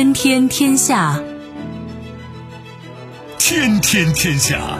[0.00, 1.22] 天天天下，
[3.38, 4.78] 天天天下。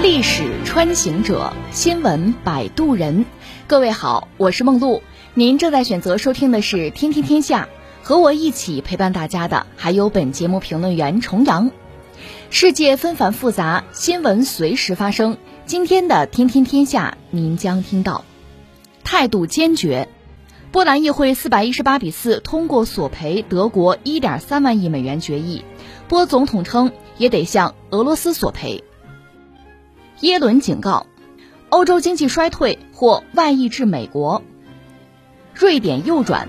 [0.00, 3.24] 历史穿行者，新闻摆渡人。
[3.66, 5.02] 各位好，我是梦露。
[5.34, 7.68] 您正在选择收听的是《天天天下》，
[8.06, 11.72] 和我一起陪伴大家的还有本节目评论员重阳。
[12.50, 15.38] 世界纷繁复杂，新闻随时发生。
[15.66, 18.24] 今天的《天天天下》，您将听到
[19.02, 20.08] 态度坚决。
[20.70, 25.64] 波兰议会四百一十八比四通过索赔德国一点三万亿美元决议，
[26.06, 28.84] 波总统称也得向俄罗斯索赔。
[30.20, 31.08] 耶伦警告，
[31.68, 34.44] 欧洲经济衰退或外溢至美国。
[35.52, 36.48] 瑞典右转，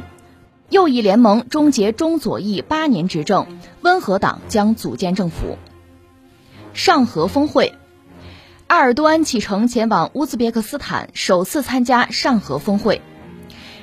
[0.70, 3.48] 右翼联盟终结中左翼八年执政，
[3.82, 5.58] 温和党将组建政府。
[6.76, 7.74] 上合峰会，
[8.68, 13.02] 埃尔多安启程前往乌兹别克斯坦，首次参加上合峰会。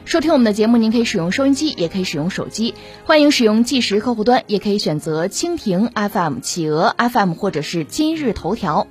[0.05, 2.75] 收听我们的节目，您可以使用收音机，也可以使用手机。
[3.07, 8.87] 欢迎使用即时客户端，也可以选择蜻蜓 FM、企鹅 FM 或者是今日头条，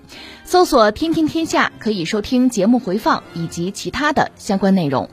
[0.45, 5.07] 搜索“天天天下”，可以收听节目回放以及其他的相关内容。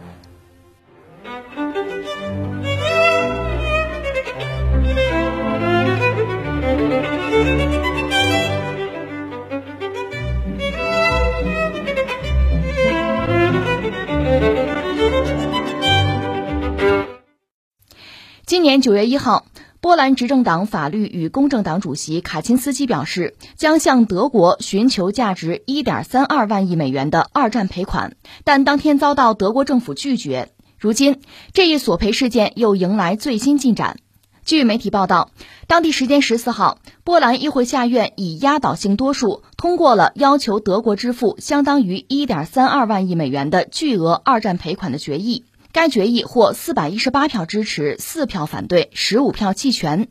[18.50, 19.44] 今年九月一号，
[19.80, 30.50] 波兰执政党法律与公正党主席卡钦斯基表示，将向德国寻求价值一点三二万亿美元的二战赔款，但当天遭到德国政府拒绝。
[30.80, 31.20] 如今，
[31.52, 33.98] 这一索赔事件又迎来最新进展。
[34.44, 35.30] 据媒体报道，
[35.68, 45.44] 当地时间十四号，波兰议会下院以压倒性多数通过了要求德国支付相当于一点三二万亿美元的巨额二战赔款的决议。
[45.72, 50.08] 该决议获四百一十八票支持，四票反对，十五票弃权。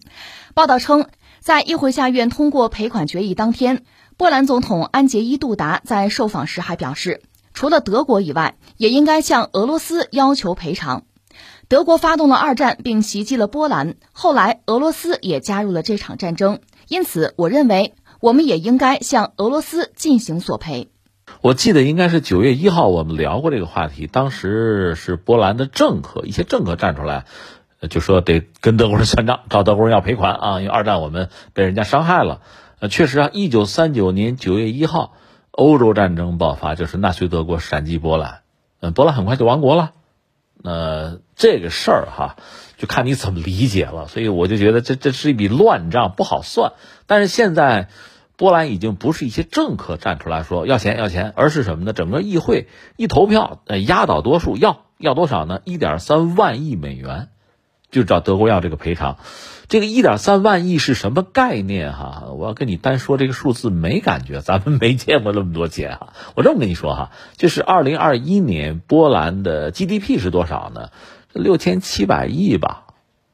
[0.53, 1.07] 报道称，
[1.41, 3.83] 在议会下院通过赔款决议当天，
[4.15, 7.21] 波兰总统安杰伊·杜达在受访时还表示，
[7.53, 11.03] 除了德国以外，也应该向俄罗斯要求赔偿。
[11.67, 16.61] 德国发动了二战，并袭击了波兰，后来俄罗斯也加入了这场战争。
[16.87, 20.89] 因此，我认为我们也应该向俄罗斯进行索赔。
[21.41, 24.07] 我记得应该是九月一号，我们聊过这个话题。
[24.07, 27.23] 当时是波兰的政客，一些政客站出来，
[27.89, 32.41] 就说得跟德国人算账，找德国人要赔款啊，因为二战我们被人家伤害了。
[32.79, 35.13] 呃，确实啊，一九三九年九月一号，
[35.51, 38.41] 欧洲战争爆发，就是纳粹德国闪击波兰，
[38.81, 39.91] 嗯，波兰很快就亡国了。
[40.61, 42.35] 那这个事儿哈，
[42.77, 44.09] 就看你怎么理解了。
[44.09, 46.73] 所以我就觉得这这是一笔乱账，不好算。
[47.07, 47.87] 但是现在。
[48.39, 51.91] 波兰已经不是一些政客站出来说要钱要钱，而是什么呢？
[51.91, 55.59] 整个议会一投票，呃，压倒多数要要多少呢？
[55.65, 57.27] 一点三万亿美元，
[57.91, 59.17] 就找德国要这个赔偿。
[59.67, 61.91] 这个一点三万亿是什么概念？
[61.91, 66.13] 哈，我要跟你单说这个数字没感觉，咱们没见过那么多钱哈。
[66.33, 70.91] 我这么跟你说哈，就是二零二一年波兰的 GDP 是多少呢？
[71.33, 72.85] 六千七百亿吧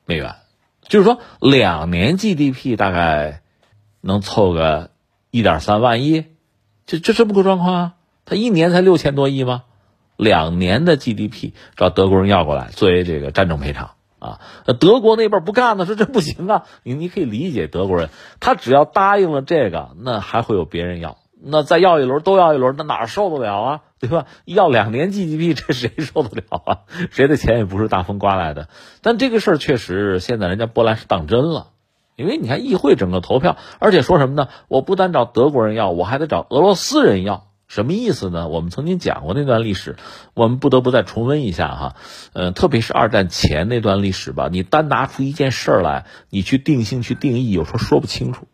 [0.08, 0.34] 美元，
[0.82, 3.44] 就是说两年 GDP 大概
[4.02, 4.90] 能凑个。
[5.36, 6.28] 一点三万亿，
[6.86, 7.94] 就就这么个状况啊！
[8.24, 9.64] 他一年才六千多亿吗？
[10.16, 14.40] 两年的 GDP 找德国人要过来作为这个战争赔偿啊！
[14.80, 16.64] 德国那边不干呢，说这不行啊！
[16.84, 23.82] 你你可以理解德国人，他只要答应了这个，那还会有别人要，那再要一轮都要一轮，那哪受得了啊？
[24.00, 24.28] 对吧？
[24.46, 26.80] 要两年 GDP，这谁受得了啊？
[27.12, 28.70] 谁的钱也不是大风刮来的。
[29.02, 31.72] 但这个事儿确实，现在人家波兰是当真了。
[32.16, 34.48] 因为你看议会整个投票，而且说什么呢？
[34.68, 38.48] 我不单找德国人要，我还得找俄罗斯人要，什么意思呢？
[38.48, 39.98] 我们曾经讲过那段历史，
[40.34, 41.96] 我们不得不再重温一下哈。
[42.34, 48.48] 呃，特别是二战前那段历史吧，你单拿出一件事儿来，你去定性去定义，有时候说不清楚。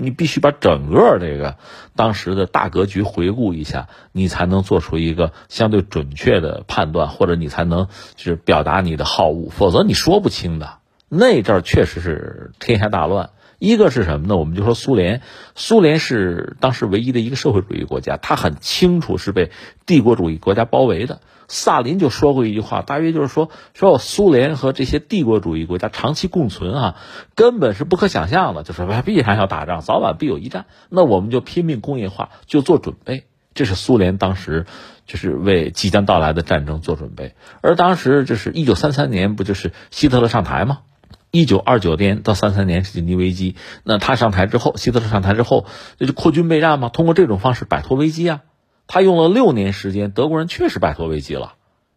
[0.00, 1.56] 你必须把整个这个
[1.96, 10.77] 当时的大格局回顾一下，你才能做出一个相对准确的判断，或者你才能就是表达你的好恶，否则你说不清的。
[11.08, 14.36] 那阵儿确实是天下大乱，一个是什么呢？
[14.36, 15.22] 我们就说苏联，
[15.54, 19.50] 苏联是当时唯一的一个社会主义国家，他很清楚是被
[19.86, 21.20] 帝国主义国家包围的。
[21.50, 26.96] 萨林就说过一句话，大约就是说，说苏联和这些帝国主义国家长期共存啊，
[27.34, 30.66] 根本是不可想象的，就是必然要打仗，早晚必有一战。
[30.90, 33.24] 那我们就拼命工业化，就做准备。
[33.54, 34.66] 这是苏联当时
[35.06, 37.34] 就是为即将到来的战争做准备。
[37.62, 40.80] 而当时就是一九三三年，不就是希特勒上台吗？
[41.30, 45.66] 一九二九年到三三年是经济危机，那他上台之后，希特勒上台之后，
[45.98, 48.42] 那就扩军备战嘛，通过这种方式摆脱危机啊。
[48.86, 51.54] 他用了六年时间，德国人确实摆脱危机了。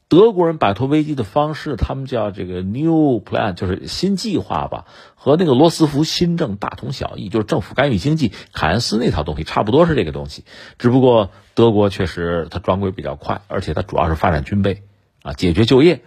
[0.10, 4.84] 德国人摆脱危机的方式，他们叫这个 New Plan，就是新计划吧，
[5.16, 10.44] 和那个罗斯福新政大同小异，就是政府干预经济，凯恩斯那套东西差不多是这个东西。
[10.78, 14.84] 只不过德国确实它转轨比较快，而且它主要是发展军备
[15.24, 16.02] 啊，解决就业，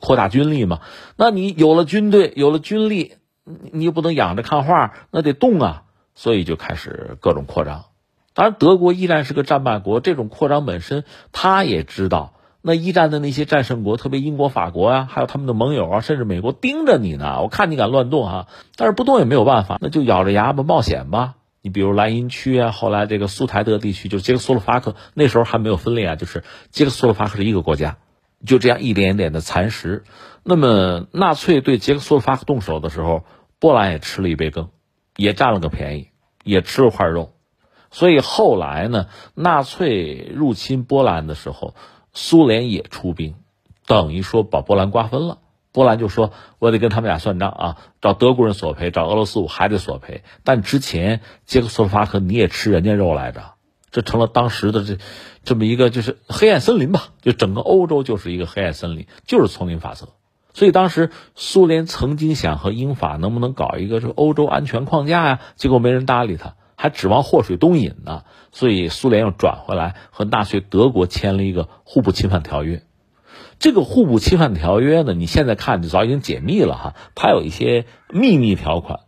[0.00, 0.80] 扩大军力嘛。
[1.16, 3.14] 那你有了军队，有了军力，
[3.72, 5.82] 你又不能养着看画，那得动啊，
[6.14, 7.84] 所以就开始各种扩张。
[8.34, 12.34] 当然，德国依然是个战败国，这种扩张本身他也知道。
[12.64, 17.42] 那一战的那些战胜国，特别英国、法国啊，还有他们的盟友啊，甚至美国盯着你呢。
[17.42, 18.46] 我看你敢乱动啊，
[18.76, 21.34] 但是不动也没有办法，那就咬着牙吧，冒险吧。
[21.60, 27.98] 你比如莱茵区啊，后来这个苏台德地区，就是捷克斯洛伐克，那时候还没有分裂啊，就是捷克斯洛伐克是一个国家，
[28.46, 30.04] 就这样一点一点的蚕食。
[30.42, 33.24] 那么纳粹对捷克斯洛伐克动手的时候，
[33.58, 34.70] 波兰也吃了一杯羹，
[35.16, 36.08] 也占了个便宜，
[36.44, 37.34] 也吃了块肉。
[37.90, 41.74] 所以后来呢，纳粹入侵波兰的时候。
[42.14, 43.36] 苏联也出兵，
[43.86, 45.38] 等于说把波兰瓜分了。
[45.72, 50.22] 波兰就说：“我得跟他们俩算账啊，找德国人索赔，找俄罗斯我还得索赔。
[50.44, 53.51] 但之前捷克斯洛伐克你也吃人家肉来着，
[53.92, 54.98] 这成了当时的这
[55.44, 57.10] 这么一个就是黑暗森林吧？
[57.20, 60.08] 就整个欧洲就是一个黑暗森林，就是丛林法则。
[60.52, 72.82] 所以当时苏联曾经想和英法能不能搞一个这个欧洲安全框架呀，结果没人搭理他。”还指望祸水东引呢，所以苏联又转回来和纳粹德国签了一个互不侵犯条约。
[73.60, 78.98] 这个互不侵犯条约呢，你现在看就早已经解密了哈，它有一些秘密条款。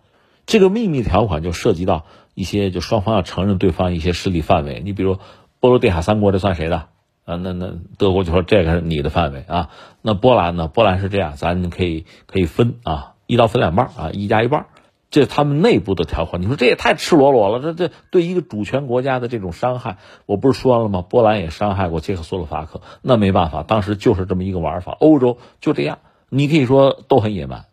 [0.46, 4.82] 这个秘密条款就涉及到一些就双方要承认对方一些势力范围。
[4.84, 5.19] 你比如
[5.60, 6.88] 波罗的海三国，这算谁的？
[7.25, 9.70] 啊，那那德国就说这个是你的范围啊。
[10.02, 10.69] 那波兰呢？
[10.69, 14.66] 波兰是这样，咱可以可以分啊，一刀分两半啊，一加一半。
[15.10, 17.60] 这是他们内部的条款，你说这也太赤裸裸了。
[17.60, 21.02] 这这对一个主权国家的这种伤害，我不是说了吗？
[21.02, 24.90] 波兰也伤害过捷克斯洛伐克，那没办法，当时就是这么一个玩法。
[24.98, 27.64] 欧洲就这样，你可以说都很野蛮。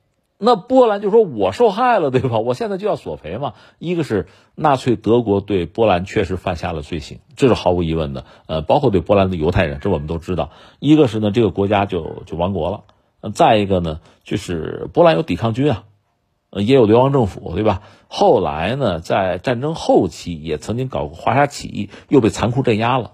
[0.43, 2.39] 那波兰就说我受害了，对吧？
[2.39, 3.53] 我现在就要索赔嘛。
[3.77, 8.25] 一个是纳粹德国对波兰确实犯下了罪行，这是毫无疑问的。
[8.47, 10.49] 呃，包括对波兰的犹太人，这我们都知道。
[10.79, 13.31] 一个是呢，这个国家就就亡国了。
[13.33, 15.83] 再一个呢，就是波兰有抵抗军啊。
[16.53, 17.83] 也有流亡政府，对吧？
[18.09, 23.11] 后来呢，在战争后期也曾经搞过华沙起义，又被残酷镇压了。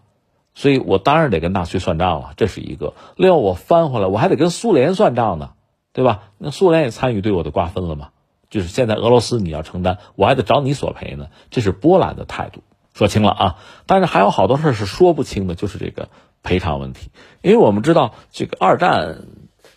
[0.55, 2.95] 所以我当然得跟纳粹算账了，这是一个。
[3.15, 5.51] 另外，我翻回来，我还得跟苏联算账呢，
[5.97, 6.29] 对吧？
[6.37, 8.09] 那苏联也参与对我的瓜分了嘛？
[8.51, 11.29] 就是现在俄罗斯你要承担，我还得找你索赔呢。
[11.49, 12.61] 这是波兰的态度，
[12.93, 13.55] 说清了啊。
[13.87, 16.09] 但是还有好多事是说不清的，就是这个
[16.43, 17.09] 赔偿问题，
[17.41, 19.23] 因为我们知道这个二战。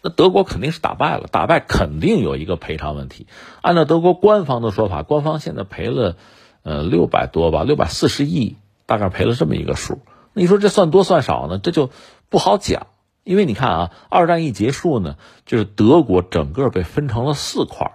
[0.03, 3.27] 那德国肯定是打败了，打败肯定有一个赔偿问题。
[3.63, 6.17] 按照德国官方的说法，官方现在赔了，
[6.63, 10.01] 呃，六百多吧，六百四十亿，大概赔了这么一个数。
[10.35, 11.59] 那你说这算多算少呢？
[11.59, 11.91] 这就
[12.29, 12.87] 不好讲，
[13.31, 15.17] 因为你看啊，二战一结束呢，
[15.47, 17.93] 就是德国整个被分成了四块，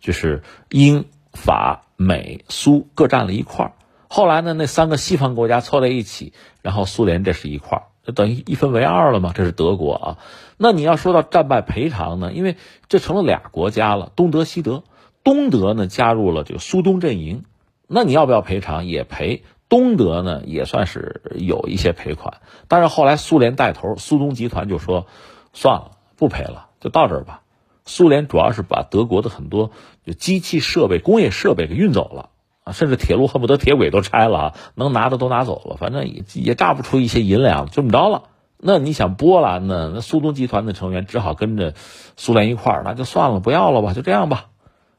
[0.00, 3.76] 就是英、法、美、苏各占了一块。
[4.08, 6.32] 后来呢，那三个西方国家凑在一起，
[6.62, 7.84] 然后苏联这是一块。
[8.02, 9.30] 就等于一分为二了嘛？
[9.32, 10.18] 这是德国啊。
[10.56, 12.32] 那你要说到战败赔偿呢？
[12.32, 12.56] 因为
[12.88, 14.82] 这成了俩国家了，东德西德。
[15.22, 17.44] 东德呢加入了这个苏东阵营，
[17.86, 18.86] 那你要不要赔偿？
[18.86, 19.44] 也赔。
[19.72, 25.06] 东德呢也算是有一些赔款，但是后来苏联带头，苏东集团就说
[25.54, 27.40] 算了，不赔了，就到这儿吧。
[27.86, 29.70] 苏联主要是把德国的很多
[30.04, 32.28] 就机器设备、工业设备给运走了。
[32.64, 38.24] 啊，甚至铁路恨不得铁轨都拆了啊，能拿的都拿走了，反正也也榨不出一些银两，就这么着了。
[38.58, 39.90] 那你想波兰呢？
[39.94, 41.72] 那苏东集团的成员只好跟着
[42.18, 44.50] 苏联一块儿，那就算了，不要了吧，就这样吧。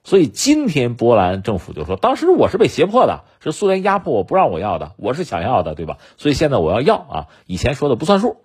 [0.04, 5.98] 所以今天波兰政府就说，当时我是被胁迫的，是苏联压迫我不让我要的，我是想要的，对吧？
[6.18, 8.38] 所以现在我要要啊，以前说的不算数，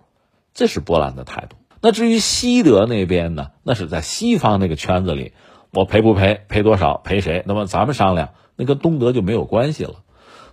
[0.53, 1.57] 这是波兰的态度。
[1.81, 3.51] 那至于西德那边呢？
[3.63, 5.33] 那是在西方那个圈子里，
[5.71, 7.43] 我赔不赔，赔多少，赔谁？
[7.45, 8.29] 那么咱们商量。
[8.57, 9.95] 那跟东德就没有关系了。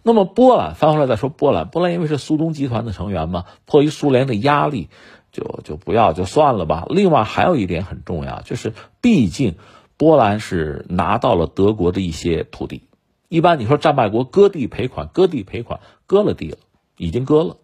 [0.05, 4.89] 那么波兰翻回来再说，波兰，波兰因为是苏东集团的成员嘛，迫于苏联的压力，
[5.33, 6.87] 就就不要就算了吧。
[6.89, 9.57] 另外还有一点很重要，就是毕竟
[9.97, 12.83] 波兰是拿到了德国的一些土地。
[13.29, 16.59] 一般你说战败国割地赔款，割地赔款，割了地了，
[16.97, 17.57] 已经割了。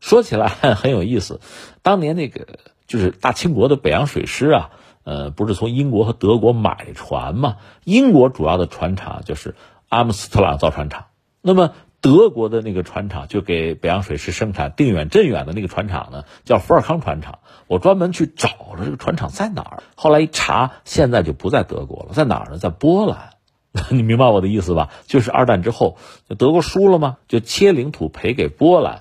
[0.00, 1.40] 说起来很有意思，
[1.82, 2.46] 当年那个
[2.86, 4.70] 就是大清国的北洋水师啊。
[5.04, 7.56] 呃，不是从英国和德国买船嘛？
[7.82, 9.56] 英国主要的船厂就是
[9.88, 11.06] 阿姆斯特朗造船厂，
[11.40, 17.38] 那么德国的那个船厂就给北洋水师生产定远镇远的那个船厂呢，叫福尔康船厂。
[17.68, 22.58] 我专门去找了这个船厂在哪儿，后来一查，现在就不在德国了，在哪儿呢？
[22.58, 23.30] 在波兰。
[23.90, 24.90] 你明白我的意思吧？
[25.06, 25.96] 就是二战之后，
[26.36, 27.18] 德国输了吗？
[27.28, 28.98] 就切领土赔给波兰，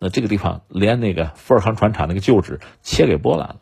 [0.00, 3.60] 那这个地方连那个富尔康船厂那个旧址切给波兰了，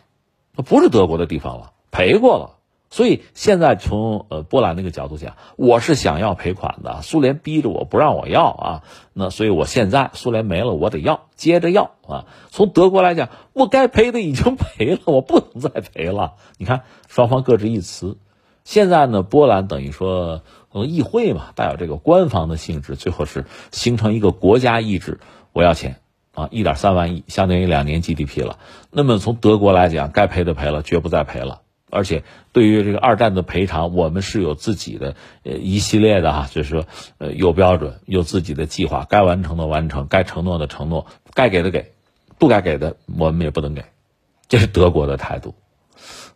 [0.56, 2.57] 那不是德国的地方了，赔过了。
[2.90, 12.24] 所以现在从呃波兰那个角度讲，我是想要赔款的，苏联逼着我不让我要啊，那所以我现在苏联没了，我得要，接着要啊。
[12.50, 16.36] 从德国来讲，我该赔的已经赔了，我不能再赔了。
[16.56, 18.16] 你看双方各执一词，
[18.64, 20.40] 现在呢，波兰等于说
[20.72, 25.20] 呃议会嘛，带有这个官方的性质，最后是形成一个国家意志，
[25.52, 25.96] 我要钱
[26.32, 28.58] 啊，一点三万亿，相当于两年 GDP 了。
[28.90, 31.60] 那么从德国来讲，该赔的赔了，绝不再赔了。
[31.90, 36.86] 而且对于这个二战的赔偿，我们是有自己的呃一系列的哈，就是说
[37.18, 41.92] 呃有标准，有自己的计划，该完成的完成，该承诺的承诺，该给的给，
[42.38, 43.84] 不该给的我们也不能给，
[44.48, 45.54] 这是德国的态度。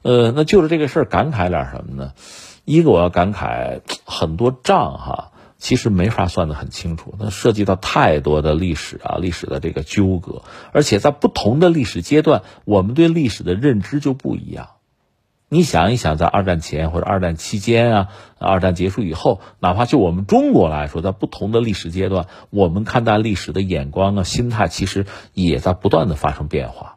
[0.03, 2.13] 呃，那就是这个事儿感慨点什么呢？
[2.65, 10.43] 一个我要感慨，很多账哈，其实没法算得很清楚，那涉及到太多的历史啊，历史的这个纠葛，
[10.73, 14.71] 而且在不同的历史阶段，我们对历史的认知就不一样。
[15.53, 25.05] 你想一想，在二战前或者二战期间啊，二战结束以后，哪怕就我们中国来说，在不同的历史阶段，我们看待历史的眼光啊、心态，其实
[25.35, 26.97] 也在不断的发生变化。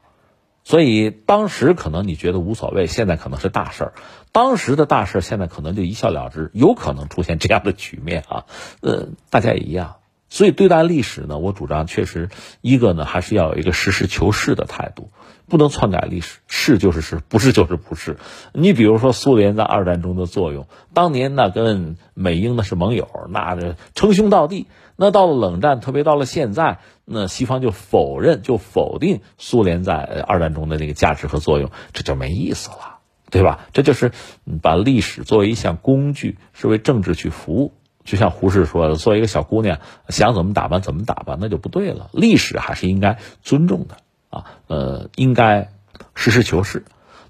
[0.63, 3.93] 所以当时可能你觉得无所谓，现在可能是大事儿。
[4.31, 8.45] 当时的大事儿，现在可能就一笑了之，有可能出现这样的局面啊。
[8.79, 9.95] 呃，大家也一样。
[10.29, 12.29] 所以对待历史呢，我主张确实
[12.61, 15.09] 一个呢，还是要有一个实事求是的态度。
[15.47, 18.17] 不能篡改历史，是就是是，不是就是不是。
[18.53, 24.67] 你比如说苏联在二战中的作用，当年那跟美英那是盟友，那这称兄道弟。
[24.97, 32.99] 那到了冷战，特别到了现在，那西方就否认、就否定苏联在二战中的那个价值和作用，这就没意思了，
[33.29, 33.67] 对吧？
[33.73, 34.13] 这就是
[34.61, 37.73] 把历史作为一项工具，是为政治去服务。
[38.05, 42.09] 就像胡适说的：“作为一个小姑娘，想怎么打扮怎么打扮，那就不对了。
[42.13, 43.97] 历史还是应该尊重的。”
[44.35, 45.71] 啊，呃，应该
[46.13, 46.83] 实事求是，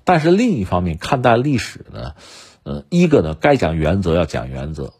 [0.03, 2.13] 但是另一方面看待历史呢，
[2.63, 4.93] 呃，一个呢该讲原则要讲原则，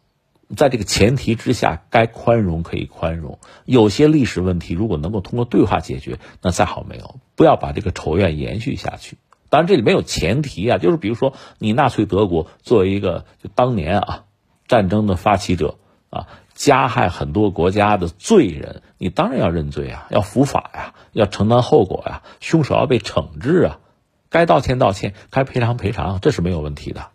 [0.56, 3.40] 在这个前提之下，该宽容可以宽容。
[3.66, 9.18] 有些历史问题如果能够通过对话解决，那再好没有，不要把这个仇怨延续下去。
[9.50, 14.26] 当然这里没有前提啊，就是比如说你纳粹德国作为一个就当年啊
[14.68, 15.78] 战争的发起者
[16.12, 16.28] 啊。
[16.56, 23.80] 加害很多国家的罪人，你当然要认罪啊，要伏法呀，要承担后果呀，凶手要被惩治啊，
[24.30, 27.08] 该道歉道歉，该赔偿赔偿，这是没有问题的。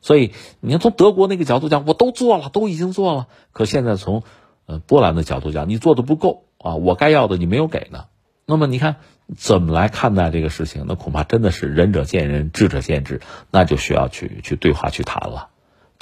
[0.00, 3.28] 所以，你看从德国那个角度讲，我都做了，都已经做了。
[3.52, 4.24] 可现在从
[4.66, 8.06] 呃波兰的角度讲，你做的不够啊，我该要的你没有给呢。
[8.46, 8.96] 那么你看
[9.36, 10.86] 怎么来看待这个事情？
[10.88, 13.20] 那恐怕真的是仁者见仁，智者见智，
[13.52, 15.50] 那就需要去去对话去谈了。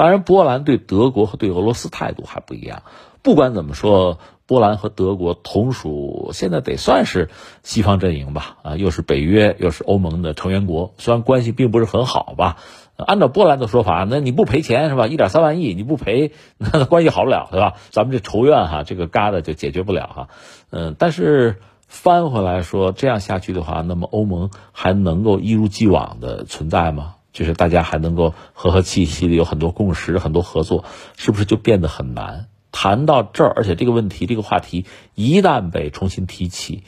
[0.00, 2.84] 当然，波兰对德国和对俄罗斯态度还不一样。
[3.20, 7.28] 不管怎么说，波兰和德国同属现在得算是
[7.62, 8.56] 西方阵营吧？
[8.62, 12.56] 啊，又是北约，又是欧盟的成员国，虽然关系并不是很好吧。
[12.96, 15.06] 按照波兰的说法，那你不赔钱是吧？
[15.06, 17.74] 一点三万亿你不赔， 那关系好不了对吧？
[17.90, 20.28] 咱们这仇怨哈，这个疙瘩就解决不了哈。
[20.70, 21.56] 嗯，但是
[21.88, 27.16] 翻回来说，这样下去的话，那么欧盟还能够一如既往的存在吗？
[27.32, 30.84] 就是大家还能够和和气气的有很多共识、很多合作，
[31.16, 32.46] 是不是就变得很难？
[32.72, 36.84] 谈到这儿，而且这个问题、这个话题一旦被重新提起，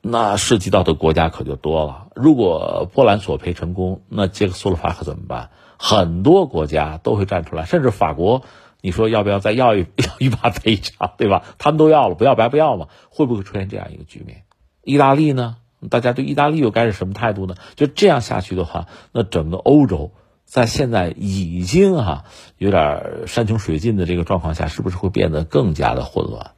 [0.00, 2.08] 那涉及到的国家可就多了。
[2.14, 5.50] 如果波兰索赔成功，那捷克斯洛伐克怎么办？
[5.78, 8.42] 很多国家都会站出来，甚至法国，
[8.80, 11.42] 你说要不要再要一 要一把赔偿，对吧？
[11.58, 12.88] 他们都要了，不要白不要嘛？
[13.10, 14.44] 会不会出现这样一个局面？
[14.84, 15.56] 意大利呢？
[15.88, 17.54] 大家对意大利又该是什么态度呢？
[17.74, 20.10] 就这样下去的话，那整个欧洲
[20.44, 22.24] 在现在已经哈
[22.58, 26.50] 有点山穷水尽的这个状况下，是不是会变得更加的混乱？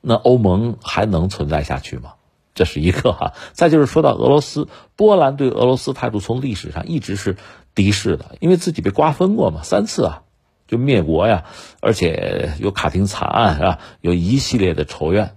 [0.00, 2.14] 那欧盟还能存在下去吗？
[2.54, 3.32] 这是一个哈。
[3.52, 7.36] 再就是说到俄罗斯，波兰对俄罗斯态度从历史上一直是
[7.74, 10.22] 敌视的，因为自己被瓜分过嘛，三次啊，
[10.66, 11.44] 就灭国呀，
[11.80, 13.78] 而且有卡廷惨案是吧？
[14.02, 15.36] 有一系列的仇怨。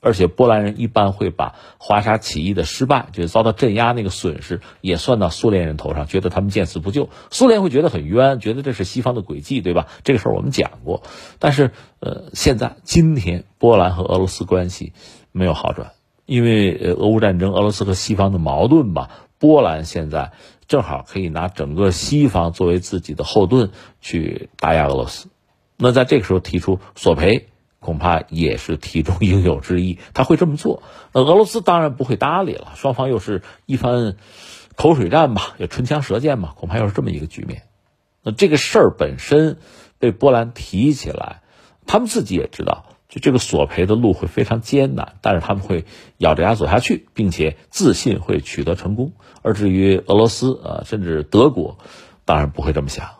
[0.00, 7.10] 而且波兰人一般会把华沙起义的失败，就是遭到镇压那个损失，也算到苏联人头上，觉得他们见死不救。
[7.30, 9.88] 苏联会觉得很冤，觉得这是西方的诡计，对吧？
[10.02, 11.02] 这个事儿我们讲过。
[11.38, 14.94] 但是，呃，现在今天波兰和俄罗斯关系
[15.32, 15.92] 没有好转，
[16.24, 19.10] 因为呃，俄乌战争，俄罗斯和西方的矛盾吧。
[19.38, 20.32] 波兰现在
[20.66, 25.28] 正好可以拿整个西方作为自己的后盾去打压俄罗斯。
[25.76, 27.49] 那在这个时候提出索赔。
[27.80, 30.82] 恐怕也是题中应有之意，他会这么做。
[31.12, 34.16] 那俄罗斯当然不会搭理了，双方又是一番
[34.76, 37.62] 口水战吧，也唇枪舌剑吧，恐怕又是这么一个局面。
[38.22, 39.56] 那这个事儿本身
[39.98, 41.40] 被波兰提起来，
[41.86, 45.86] 他们自己也知道，就这个索赔的路会非常艰难，但是他们会
[46.18, 49.12] 咬着牙走下去，并且自信会取得成功。
[49.40, 51.78] 而至于俄罗斯啊，甚至德国，
[52.26, 53.19] 当然不会这么想。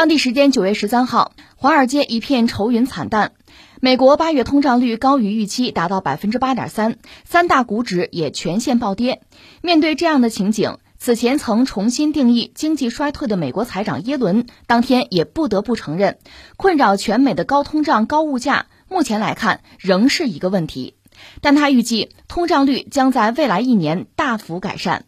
[0.00, 3.32] 当地时间九月十三号，华尔街一片愁云惨淡。
[3.80, 9.20] 美国八月通胀率高于预期，达到百分之八点三，三大股指也全线暴跌。
[9.60, 16.16] 面对这样的情景，此前曾重新定义经济衰退的美国财长耶伦，当天也不得不承认，
[16.56, 20.94] 困扰全美的高通胀、高物价，目前来看仍是一个问题。
[21.42, 25.04] 但他预计通胀率将在未来一年大幅改善。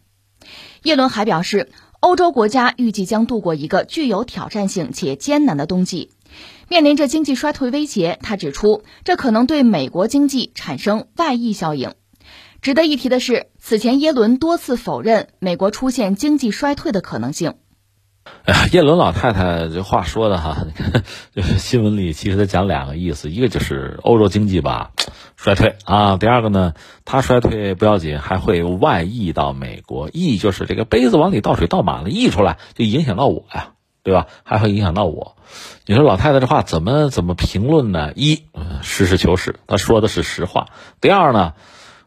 [0.83, 1.71] 耶伦还表示。
[2.03, 6.09] 欧洲国家预计将度过一个具有挑战性且艰难的冬季，
[6.67, 8.19] 面临着经济衰退威胁。
[8.21, 11.93] 他指出，这可能对美国经济产生外溢效应。
[12.61, 17.53] 值得一提的是，此前耶伦多次否认美国出现经济衰退的可能性。
[18.45, 20.65] 哎呀，耶伦老太太这话说的哈，
[21.33, 24.91] 就是新闻里其实他讲两个意思，一个就是欧洲经济吧。
[25.35, 26.15] 衰退啊！
[26.15, 33.71] 第二个呢，它衰退不要紧，还会外溢到美国，溢就是这个杯子往里倒水倒满了，溢出来就影响到我呀，
[34.03, 34.27] 对吧？
[34.43, 35.35] 还会影响到我。
[35.85, 38.13] 你说老太太这话怎么怎么评论呢？
[38.15, 38.43] 一，
[38.83, 40.67] 实事求是，她说的是实话。
[41.01, 41.53] 第二呢，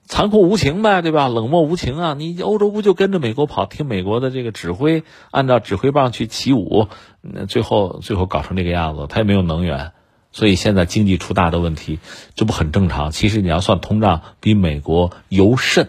[0.07, 1.29] 残酷无情呗，对吧？
[1.29, 2.15] 冷漠无情啊！
[2.15, 6.89] 你欧洲不就跟着美国跑，听美国的这个指挥，按照指挥棒去起舞，
[7.21, 9.93] 那最后最后搞成这个样子，他也没有能源。
[10.31, 11.99] 所以现在经济出大的问题，
[12.35, 13.11] 这不很正常？
[13.11, 15.89] 其实你要算通胀，比美国尤甚。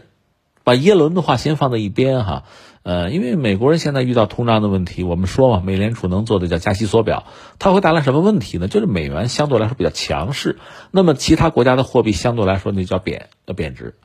[0.64, 2.44] 把耶伦的话先放在一边哈，
[2.84, 7.24] 呃，因为美国人现在遇到通胀的问题，我们说嘛，美联储能做的叫加息缩表，
[7.58, 8.68] 它会带来什么问题呢？
[8.68, 10.58] 就是美元相对来说比较强势，
[10.92, 13.96] 那么其他国家的货币相对来说那叫贬，要贬值，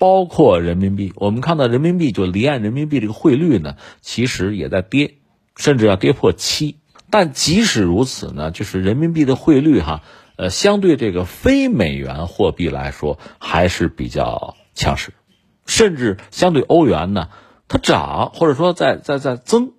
[0.00, 1.12] 包括人民币。
[1.14, 5.16] 我们看到人民币就离岸人民币这个汇率呢，其实也在跌，
[5.56, 6.78] 甚至要跌破七。
[7.10, 10.02] 但即使如此呢，就是人民币的汇率哈，
[10.36, 15.12] 呃，相对这个非美元货币来说还是比较强势，
[15.66, 17.28] 甚至相对欧元呢，
[17.68, 19.72] 它涨或者说在在在增，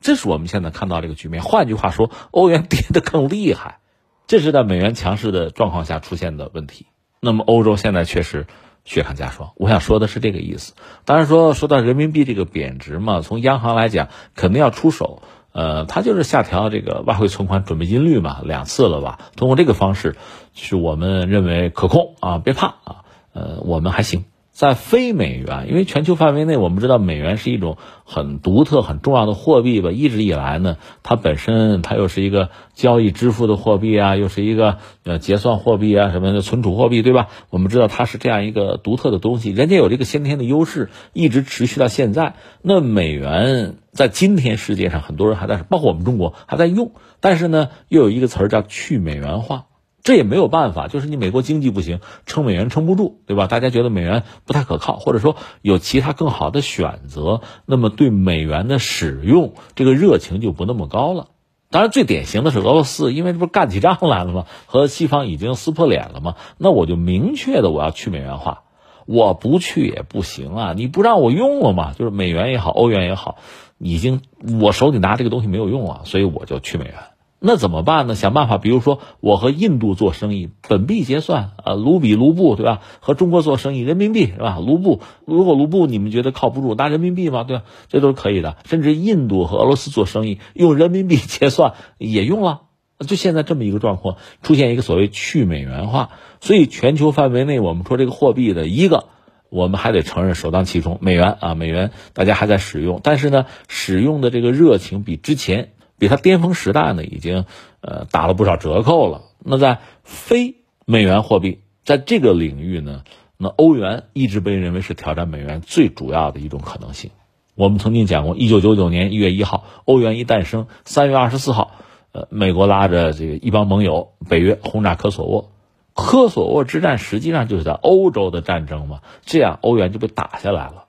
[0.00, 1.42] 这是我们现在看到这个局面。
[1.42, 3.78] 换句话说，欧元跌得更厉害，
[4.26, 6.86] 这是在美元强势的状况下出现的问题。
[7.20, 8.48] 那么欧洲现在确实
[8.84, 10.74] 雪上加霜，我想说的是这个意思。
[11.04, 15.22] 当然说说到人民币这个贬值嘛，从央行来讲肯定要出手。
[15.52, 19.18] 呃，他就是下调这个外汇存款准备金率嘛，两次了吧？
[19.36, 20.16] 通过这个方式，
[20.54, 22.96] 是我们认为可控啊，别怕啊，
[23.34, 24.24] 呃，我们还行。
[24.52, 29.90] 在非美元，因为全球范围内，我们知道美元是一种很独特、很重要的货币吧。
[29.90, 37.28] 一直以来呢，它本身它又是一个交易支付的货币啊，又是一个呃结算货币啊，什么的存储货币，对吧？
[37.48, 42.34] 我们知道它是这样一个独特的东西，人家有这个先天的优势，一直持续到现在。
[42.60, 49.64] 那美元在今天世界上，很多人还在，包括我们中国还在用，但是呢，又有一个词儿叫去美元化。
[50.02, 53.46] 这也没有办法，就是你美国经济不行，撑美元撑不住，对吧？
[53.46, 61.28] 大家觉得美元不太可靠，或者说有其他更好的选择，那么对美元的使用这个热情就不那么高了。
[61.70, 64.46] 当然，最典型的是俄罗斯，因为这不干起仗来了吗？
[64.66, 66.34] 和西方已经撕破脸了吗？
[66.58, 68.64] 那我就明确的我要去美元化，
[69.06, 70.74] 我不去也不行啊！
[70.76, 71.94] 你不让我用了嘛？
[71.94, 73.36] 就是美元也好，欧元也好，
[73.78, 74.20] 已经
[74.60, 76.94] 我手里拿这个东西没有用了，所以我就去美元。
[77.44, 78.14] 那怎么办呢？
[78.14, 82.82] 想办法，比如说我和印度做生意，本币结算，呃，卢比、卢布，对吧？
[83.00, 84.60] 和中国做生意，人民币是吧？
[84.64, 87.64] 卢布，如果卢布你们觉得靠不住，拿人民币嘛，对吧？
[87.88, 88.58] 这都是可以的。
[88.64, 92.60] 甚至印度和俄罗斯做生意，用人民币 结算也用了。
[93.00, 99.06] 就现在这么一个状况，出现一个所谓去美元化，所以全球范围内，我们说这个货币的一个，
[99.50, 105.72] 我们还得承认首当其冲，美元啊，美元大家还在使用，但是呢，使用的这个热情比之前。
[106.02, 107.44] 比它巅峰时代呢，已经
[107.80, 109.22] 呃打了不少折扣了。
[109.38, 113.04] 那在非美元货币在这个领域呢，
[113.36, 117.12] 那欧元一直被认为是挑战美元最主要的一种可能性。
[117.54, 121.70] 我们曾经讲过，一九九九年一月一号，欧元一诞生，三月二十四号，
[122.10, 125.52] 呃，美国拉着这个一帮盟友，北约轰炸科索沃，
[125.94, 130.86] 科索沃之战实际上就是在欧洲的战争嘛，这样欧元就被打下来了。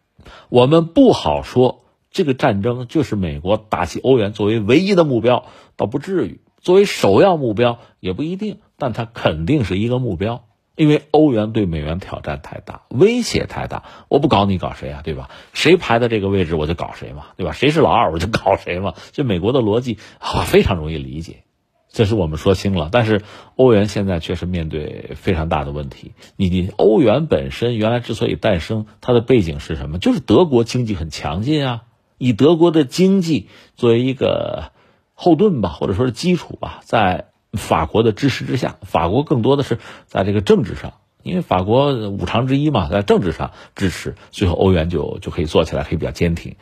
[0.50, 1.83] 我们不好说。
[2.14, 10.46] 这个战争就是美国打击欧元作为唯一的目标，倒不至于作为首要目标也不一定，但它肯定是一个目标。
[10.76, 13.84] 因为欧元对美元挑战太大，威胁太大。
[14.10, 15.02] 我不搞你搞谁啊？
[15.04, 15.30] 对吧？
[15.54, 17.52] 谁排在这个位置我就搞谁嘛，对吧？
[17.52, 18.96] 谁是老二我就搞谁嘛。
[19.12, 21.44] 这美国的逻辑啊非常容易理解，
[21.92, 22.90] 这是我们说清了。
[22.92, 23.22] 但是
[23.56, 26.14] 欧元现在确实面对非常大的问题。
[26.38, 30.00] 你你欧元本身原来之所以诞生，它的背景是什么？
[30.00, 31.84] 就是德国经济很强劲啊，
[32.18, 34.72] 以德国的经济作为一个
[35.14, 37.30] 后盾吧，或者说是基础吧，在。
[37.56, 46.56] 法国的支持之下，法国更多的是在这个政治上，因为法国五常之一嘛，在政治上支持，最后欧元就就可以做起来，可以比较坚挺。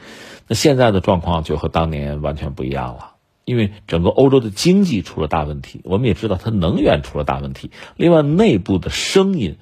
[0.50, 3.14] 那现在的状况就和当年完全不一样了，
[3.46, 7.72] 因为整个欧洲的经济出了大问题，我们也知道它能源出了大问题。
[7.96, 9.60] 另外，内部的声音，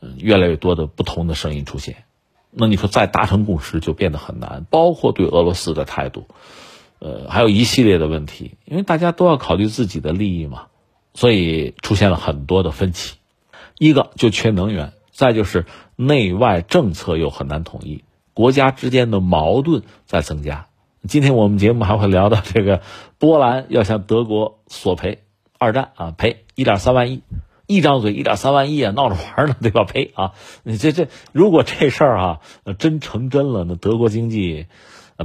[0.00, 2.04] 嗯，越来越多的不同的声音出现，
[2.50, 6.26] 那你说再达成共识就变得很难，包括对俄罗斯的态度。
[7.00, 10.66] 呃，还有一系列的问题，因为大家都要考虑自己的利益嘛，
[11.14, 13.14] 所以出现了很多的分歧。
[13.78, 18.02] 一个就缺能源，再就是内外政策又很难统一，
[18.34, 20.66] 国家之间的矛盾在增加。
[21.06, 22.82] 今天我们节目还会聊到这个
[23.18, 25.20] 波兰要向德国索赔
[25.56, 27.22] 二战啊，赔一点三万亿，
[27.68, 29.84] 一张嘴一点三万亿啊，闹着玩呢，对吧？
[29.84, 30.32] 赔啊，
[30.64, 32.40] 你 这这如果这事儿啊
[32.80, 34.66] 真成真了，那德国经济。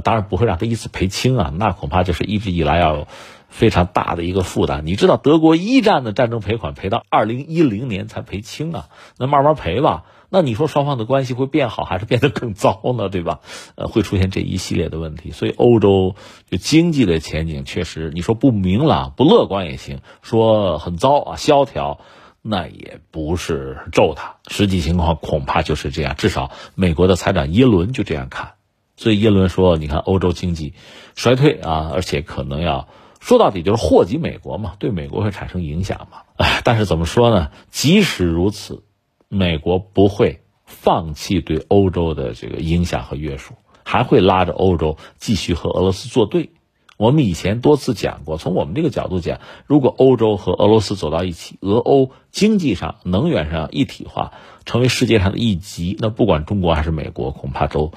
[0.02, 3.06] 当然不会让他一次赔清啊，那恐怕就是一直以来要
[3.48, 4.84] 非常大的一个负担。
[4.86, 10.02] 你知道德国一战的战争赔款赔到二零一零年才赔清啊，那慢慢赔吧。
[10.30, 13.08] 那你说双方的关系会变好还是变得更糟呢？
[13.08, 13.38] 对吧？
[13.76, 15.30] 呃，会出现这一系列的问题。
[15.30, 16.16] 所以欧洲
[16.50, 22.00] 就经济的前景确实，你说不明朗、不乐观也行，说很糟啊、萧条，
[22.46, 24.36] 那也不是咒他。
[24.48, 28.52] 实际情况恐怕就是这样，至少美国的财长耶伦就这样看。
[28.96, 30.74] 所以耶伦说：“你看，欧洲经济
[31.16, 32.86] 衰退啊，而且可能要
[33.18, 36.18] 说到底就是祸及美国嘛，对美国会产生影响嘛。
[36.36, 37.50] 哎，但是怎么说呢？
[37.70, 38.84] 即使如此，
[39.28, 43.54] 美国不会放弃对欧洲的这个影响和约束，
[43.84, 46.50] 还会拉着欧洲继续和俄罗斯作对。
[46.96, 54.32] 我们以前多次讲过，从我们这个角度讲，如果欧洲和俄罗斯走到一起，俄欧经济上、能源上一体化，
[54.64, 57.92] 成为世界上的一极，那不管中国还是美国，恐怕都。”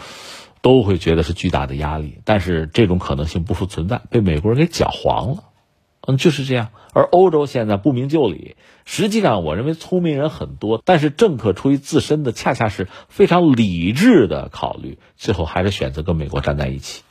[0.60, 5.44] 都会觉得是巨大的压力，但是这种可能性不复存在，被美国人给搅黄了，
[6.02, 6.70] 嗯，就是这样。
[6.94, 17.04] 而欧洲现在不明就里，实际上我认为聪明人很多，但是政客出于自身的恰恰是非常理智的考虑，最后还是选择跟美国站在一起，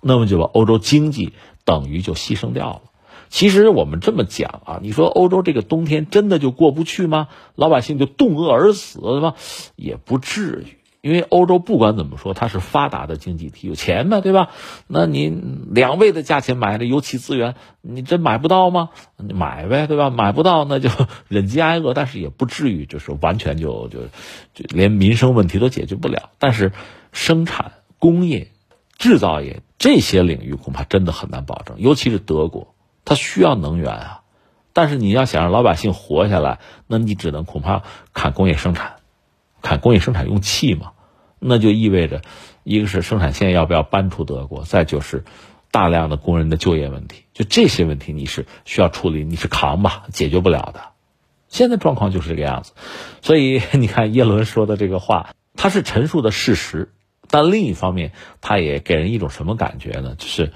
[0.00, 1.32] 那么就把欧洲经济
[1.64, 2.82] 等于就牺牲掉了。
[3.28, 7.28] 其实我们这么讲啊，你说欧洲这个冬天真的就过不去吗？
[7.54, 9.34] 老百姓就冻饿而死吗？
[9.76, 10.76] 也不至于。
[11.02, 14.50] 因为欧洲不管怎么说，它是发达的经济体，有钱嘛，对吧？
[14.86, 15.30] 那你
[15.70, 18.90] 两倍的价钱买的油气资源，你真买不到吗？
[19.16, 20.10] 你买呗，对吧？
[20.10, 20.90] 买不到那就
[21.26, 24.00] 忍饥挨饿，但是也不至于就是完全就就
[24.52, 26.28] 就连民生问题都解决不了。
[26.38, 26.72] 但是
[27.12, 28.48] 生产、工业、
[28.98, 34.20] 制造业这些领域恐怕真的很难保证，尤其是德国，它需要能源啊。
[34.74, 38.96] 但是你要想让老百姓活下来，那你只能恐怕砍工业生产。
[39.62, 40.92] 看工业生产用气嘛，
[41.38, 42.20] 那就意味着，
[42.62, 45.24] 一个是生产线要不要搬出德国，再就是
[45.70, 50.80] 大量的工人的就业问题，就这些问题你是需要处理，你是扛吧，解决不了的。
[51.48, 52.72] 现在状况就是这个样子，
[53.22, 56.92] 所以你看耶伦说的这个话，他是陈述的事实，
[57.30, 60.14] 但另一方面，他也给人一种什么感觉呢？
[60.18, 60.52] 就是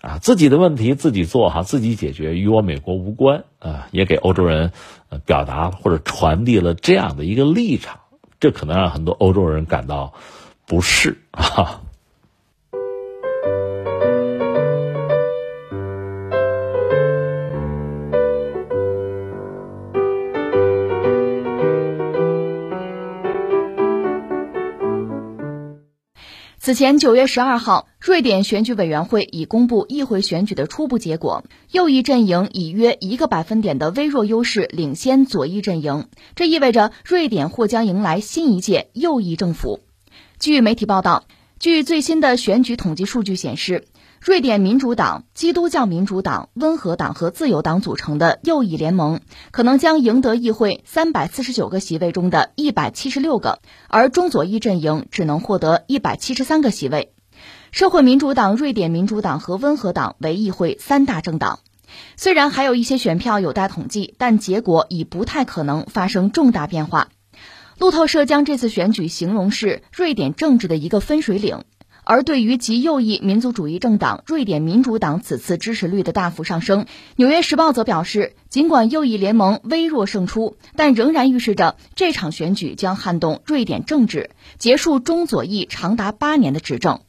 [0.00, 4.72] 啊，自己的问题自己做哈，自己解决，与我美国无关啊，也给欧洲人
[5.26, 8.00] 表达或者传递了这样的一个立场。
[8.40, 10.14] 这可能让很多欧洲人感到
[10.66, 11.82] 不适啊。
[26.64, 39.80] 此前，九月十二号，瑞典选举委员会已公布议会选举的初步结果，右翼阵营以约一个百分点的微弱优势领先左翼阵营，这意味着瑞典或将迎来新一届右翼政府。
[40.38, 41.24] 据媒体报道，
[41.58, 43.88] 据最新的选举统计数据显示。
[44.24, 53.58] 瑞典民主党、基督教民主党、温和党和自由党组成的右翼联盟，可能将赢得议会三百四十九个席位中的一百七十六个，
[53.88, 57.12] 而中左翼阵营只能获得一百七十三个席位。
[57.72, 61.58] 社会民主党、瑞典民主党和温和党为议会三大政党。
[62.16, 67.08] 虽然还有一些选票有待统计，但结果已不太可能发生重大变化。
[67.78, 71.64] 路透社将这次选举形容是瑞典政治的一个分水岭。
[72.04, 76.84] 而对于极右翼民族主义政党瑞典民主党此次支持率的大幅上升，
[77.14, 87.02] 《纽约时报》则表示，尽管右翼联盟微弱胜出，但仍然预示着这场选举将撼动瑞典政治，结束中左翼长达八年的执政。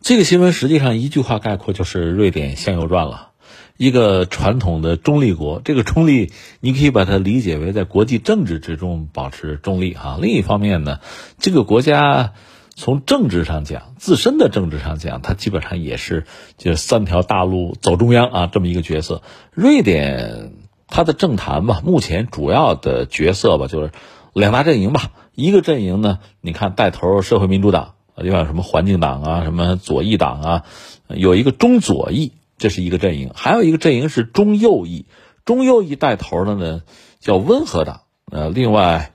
[0.00, 3.30] 这个新闻实际上一句话概括就是瑞典向右转了。
[3.76, 10.18] 一个传统的中立国，这个中立你可以把它理解为在国际政治之中保持中立哈。
[10.20, 11.00] 另一方面呢，
[11.38, 12.32] 这个国家。
[12.80, 16.24] 从政治上讲，自身的政治上讲，他基本上也是
[16.56, 19.20] 就三条大路走中央啊，这么一个角色。
[19.52, 20.54] 瑞典
[20.88, 23.92] 它的政坛吧，目前主要的角色吧，就是
[24.32, 25.12] 两大阵营吧。
[25.34, 30.64] 一个阵营呢，你看带头社会民主党，另外什么环境党啊，什么左翼党啊，
[31.08, 35.04] 有一个中左翼，这是一个阵营；还有一个阵营是中右翼，
[35.44, 36.80] 中右翼带头的呢
[37.18, 38.00] 叫温和党。
[38.32, 39.12] 呃，另外。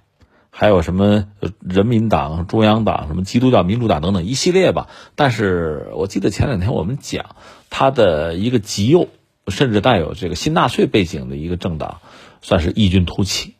[0.58, 1.28] 还有什么
[1.60, 4.88] 人民党、中央党、什么基督教民主党等等一系列吧。
[5.16, 7.36] 但是我记得前两天我们讲，
[7.70, 9.10] 他的一个极右，
[9.50, 12.00] 甚至带有这个新纳粹背景的一个政党，
[12.42, 13.56] 算是异军突起，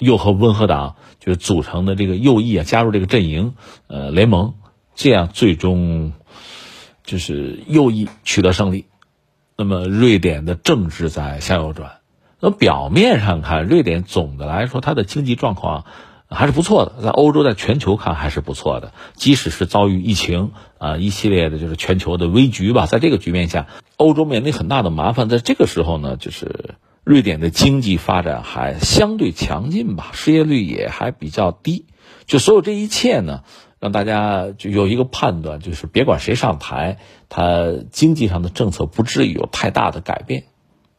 [0.00, 3.54] 又和温和党就是组成的这个右翼啊，加入这个阵营，
[3.86, 4.54] 呃，联盟，
[4.96, 6.12] 这样最终
[7.04, 8.86] 就是右翼取得胜利。
[9.56, 11.98] 那么瑞典的政治在向右转。
[12.40, 15.84] 那表面上看，瑞典总的来说它的经济状况。
[16.34, 18.92] 还是不错的，在欧洲，在全球看还是不错的。
[19.14, 23.66] 即使是遭遇疫情啊，一系列的就是全球的危局吧，在这个局面下，
[23.96, 25.28] 欧洲面临很大的麻烦。
[25.28, 31.86] 在这个时候呢，就是瑞典的经济发展还相对强劲吧，失业率也还比较低。
[32.26, 33.42] 就所有这一切呢，
[33.80, 40.44] 让大家就有一个判断，就是别管谁上台，他经济上的政策不至于有太大的改变。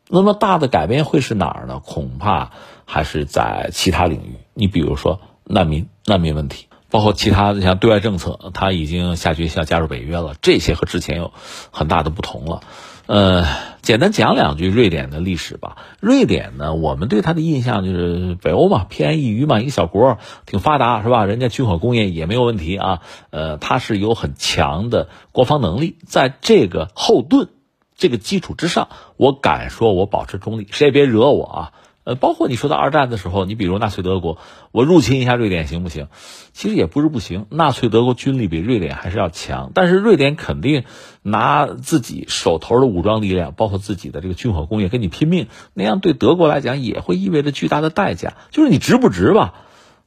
[0.10, 1.80] 那么大的改变会是哪儿呢？
[1.80, 2.52] 恐怕
[2.86, 4.36] 还是在其他领域。
[4.54, 11.32] 你比如说难民、难民问题，包括其他的像对外政策，他已经下决心要加入北约了，这些和之前有
[11.72, 12.62] 很大的不同了。
[13.06, 13.46] 呃，
[13.82, 15.78] 简单讲两句瑞典的历史吧。
[16.00, 21.26] 瑞典呢，我们对它的印象就是北欧嘛，偏安一隅嘛，一个小国，挺发达是吧？
[21.26, 23.02] 人家军火工业也没有问题啊。
[23.30, 27.50] 呃，它是有很强的国防能力，在这个后盾。
[27.96, 31.72] 这个基础之上，我敢说，我保持中立，谁也别惹我啊！
[32.04, 34.38] 呃，包括你说到二战的时候，你比如纳粹德国，
[34.72, 36.08] 我入侵一下瑞典行不行？
[36.52, 40.84] 其实也不是不行，纳粹德国军力比瑞典还是要强，但是瑞典肯定
[41.22, 48.34] 拿自己手头的武装力量，包括自己的这个军火工业跟你拼命，那样对德国来讲也会意味着巨大的代价。
[48.52, 49.54] 就是你值不值吧？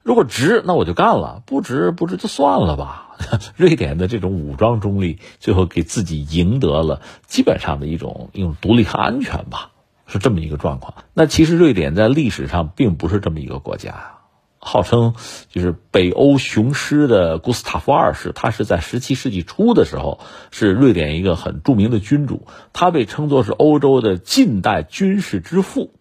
[0.03, 3.17] 如果值，那我就干了；不值，不值就算了吧。
[3.57, 9.71] 瑞典的这种武装中立，最后给自己赢得了基本上的一种一种独立和安全吧，
[10.07, 10.95] 是这么一个状况。
[11.15, 14.13] 那其实瑞典在历史上并不是这么一个国家啊，
[14.59, 15.15] 号称
[15.51, 25.93] 就是北欧雄狮的古斯塔夫二世，他是在十七世纪初的时候是瑞典一个很著名的君主，他被称作是欧洲的近代军事之父，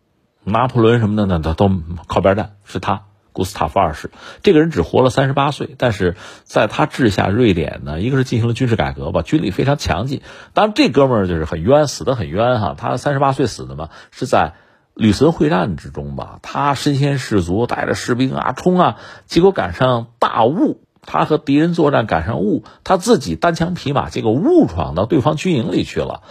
[0.43, 1.69] 拿破仑什么的呢，他都
[2.07, 3.05] 靠边站，是他。
[3.35, 4.09] 古斯塔夫二世
[4.41, 10.21] 这个人只活了三十八岁，但是在他治下，瑞典呢，一个是进行了军事改革吧，军力非常强劲。
[10.53, 12.75] 当然，这哥们儿就是很冤，死的很冤哈。
[12.77, 14.53] 他三十八岁死的嘛，是在
[14.93, 16.39] 吕森会战之中吧。
[16.41, 18.95] 他身先士卒，带着士兵啊冲啊，
[19.25, 26.23] 结果赶上大雾，他和敌人作战赶上雾，他自己单枪匹马，结果误闯到对方军营里去了。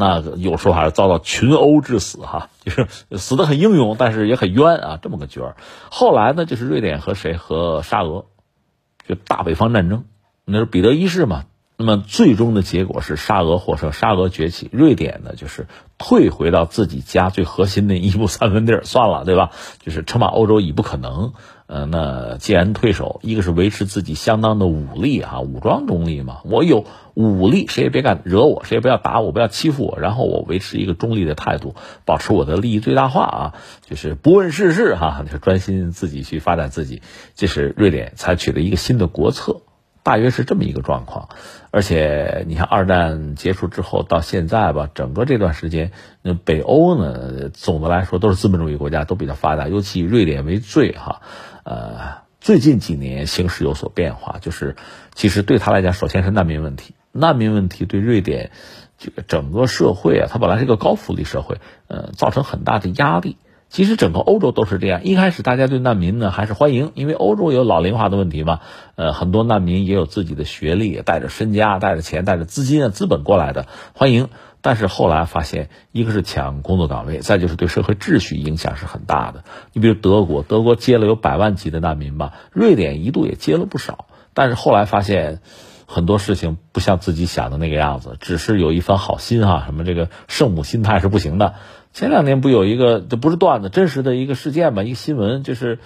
[0.00, 2.86] 那有时候还是遭到群殴致死哈， 就是
[3.18, 5.56] 死的很英勇，但是也很冤啊，这么个角儿。
[5.90, 8.26] 后来呢，就是瑞典和谁和沙俄，
[9.08, 10.04] 就大北方战争，
[10.44, 11.46] 那是彼得一世嘛。
[11.80, 19.50] 那么最终的结果是沙俄获胜，沙俄崛起，瑞典呢就是退回到自己家最核心的一亩三分地儿，算了，对吧？
[19.80, 21.32] 就是称霸欧洲已不可能。
[21.66, 26.38] 呃，那既然退守，一个是维持自己相当的武力啊，武装中立嘛。
[26.44, 26.84] 我有
[27.18, 29.98] 武力，谁也别敢惹我，谁也不要打我，不要欺负我。
[29.98, 33.54] 然后我维持一个中立的态度，保持我的利益最大化啊，
[33.84, 37.02] 就是不问世事哈， 就专心自己去发展自己。
[37.34, 39.62] 这是瑞典采取的一个新的国策，
[40.04, 41.28] 大约是这么一个状况。
[41.72, 45.90] 而且你看，二战结束之后到现在吧，整个这段时间，
[46.22, 51.20] 那北欧呢，总的来说都是资本主义国家，都比较发达，尤其以瑞典为最哈。
[51.64, 54.76] 呃，最近几年形势有所变化，就是
[55.16, 56.94] 其实对他来讲，首先是难民问题。
[57.18, 58.50] 难民问题对瑞典
[58.98, 63.36] 这个整个社会啊，它本来是一个高福利社会，呃，造成很大的压力。
[63.70, 68.60] 其实整个欧洲都是这样，一开始大家对难民呢还是欢迎，因为欧洲有老龄化的问题嘛。
[68.96, 74.30] 呃，很多难民也有自己的学历，带着身家、带着钱、带着资金啊资本过来的，欢迎。
[74.60, 79.44] 但是后来发现，一个是抢工作岗位，再就是对社会秩序影响是很大的。
[79.72, 85.40] 你比如德国，德国接了有百万级的难民吧，瑞典一度也接了不少，但是后来发现，
[85.90, 91.54] 很多事情不像自己想的那个样子，只是有一番好心哈，什么这个圣母心态是不行的。
[91.94, 95.78] 前两年不有一个，这不是段子，真实的一个事件嘛，一个新闻，就是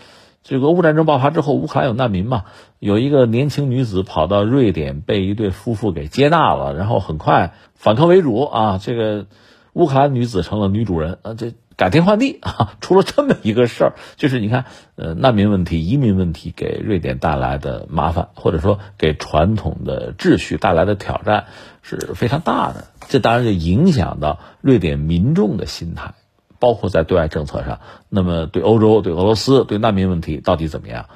[0.42, 2.44] 这个俄乌战争爆发之后，乌克兰有难民嘛，
[2.80, 9.26] 有一个年轻女子跑到瑞典被一对夫妇给接纳了，然后很快反客为主啊，这个
[9.72, 11.52] 乌克兰女子成了女主人啊，这。
[11.82, 21.46] 改天换地啊，出了这么一个事儿，就是你看，呃，难民问题、移民问题给瑞典带来的麻烦，或者说给传统的秩序带来的挑战
[21.82, 22.86] 是非常大的。
[23.08, 26.14] 这当然就影响到瑞典民众的心态，
[26.60, 27.80] 包括在对外政策上。
[28.08, 31.06] 那么对欧洲、对俄罗斯、对难民问题到底怎么样？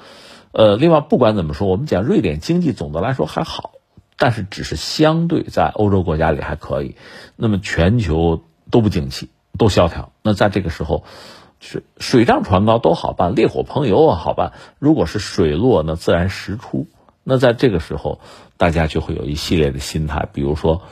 [0.50, 3.70] 呃，另外不管怎么说，我们讲瑞典经济总的来说还好，
[4.18, 6.96] 但是只是相对在欧洲国家里还可以。
[7.36, 9.28] 那么全球都不景气。
[9.56, 11.04] 都萧条，那在这个时候，
[11.60, 14.52] 是水涨船高都好办，烈火烹油好办。
[14.78, 16.86] 如果是水落，那自然石出。
[17.24, 18.20] 那在这个时候，
[18.56, 20.82] 大家就会有一系列的心态，比如说，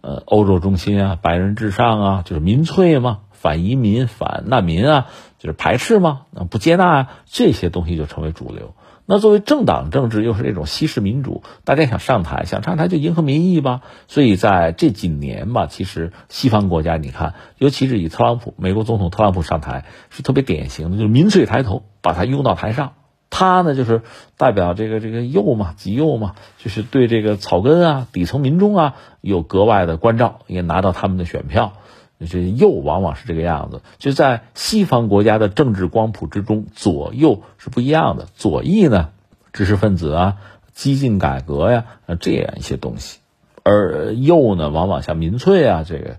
[0.00, 5.08] 呃，欧洲中心啊，白人至上啊，就是民粹嘛，反移民、反难民啊，
[5.38, 8.74] 就是排斥嘛，不接纳啊，这些东西就成为主流。
[9.04, 13.80] 那作为政党政治又是这种西式民主，大家想上台，想上台就迎合民意吧。
[14.06, 22.92] 所以在这几年吧，其实西方国家你看，尤其是以特朗普美国总统特朗普上台，是特别典型的，就是民粹抬头，把他拥到台上。
[23.28, 24.02] 他呢，就是
[24.36, 31.72] 代表这个这个右嘛，极右嘛，就是对这个草根啊、底层民众啊有格外的关照，也拿到他们的选票。
[32.26, 38.28] 这右往往是这个样子，就在西方国家的政治光谱之中，左右是不一样的。
[38.34, 39.10] 左翼呢，
[39.52, 40.36] 知识分子啊，
[40.72, 41.84] 激进改革呀，
[42.20, 43.18] 这样一些东西；
[43.62, 46.16] 而右呢，往往像民粹啊，这个，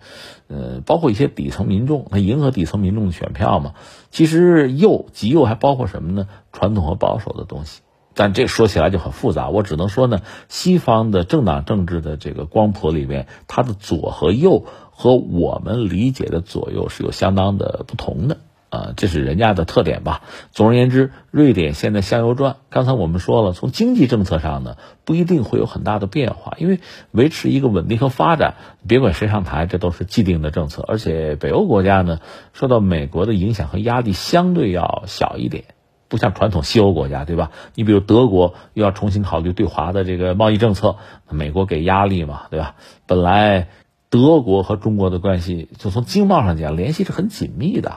[0.48, 3.74] 呃，包括一些底层民众，他迎合底层民众的选票嘛。
[4.12, 6.28] 其实右极右还包括什么呢？
[6.52, 7.82] 传统和保守的东西。
[8.16, 14.66] 但这说起来就很复杂，我只能说呢，西方的政党政治的这个光谱里面，它的左和右。
[14.96, 18.38] 和我们理解的左右是有相当的不同的
[18.70, 20.22] 啊，这是人家的特点吧。
[20.52, 22.56] 总而言之，瑞典现在向右转。
[22.70, 26.80] 刚才我们说了，从经济政策上呢，不一定会有很大的变化，因为
[27.12, 28.56] 维持一个稳定和发展，
[28.88, 30.84] 别管谁上台，这都是既定的政策。
[30.88, 32.20] 而且北欧国家呢，
[32.54, 35.66] 受到美国的影响和压力相对要小一点，
[36.08, 37.52] 不像传统西欧国家，对吧？
[37.76, 40.96] 你比如德国又要重新考虑对华的这个贸易政策，
[41.30, 42.76] 美国给压力嘛，对吧？
[43.06, 43.68] 本来。
[44.14, 47.94] 德国和中国的关系，就从经贸上讲，联系是很紧密的。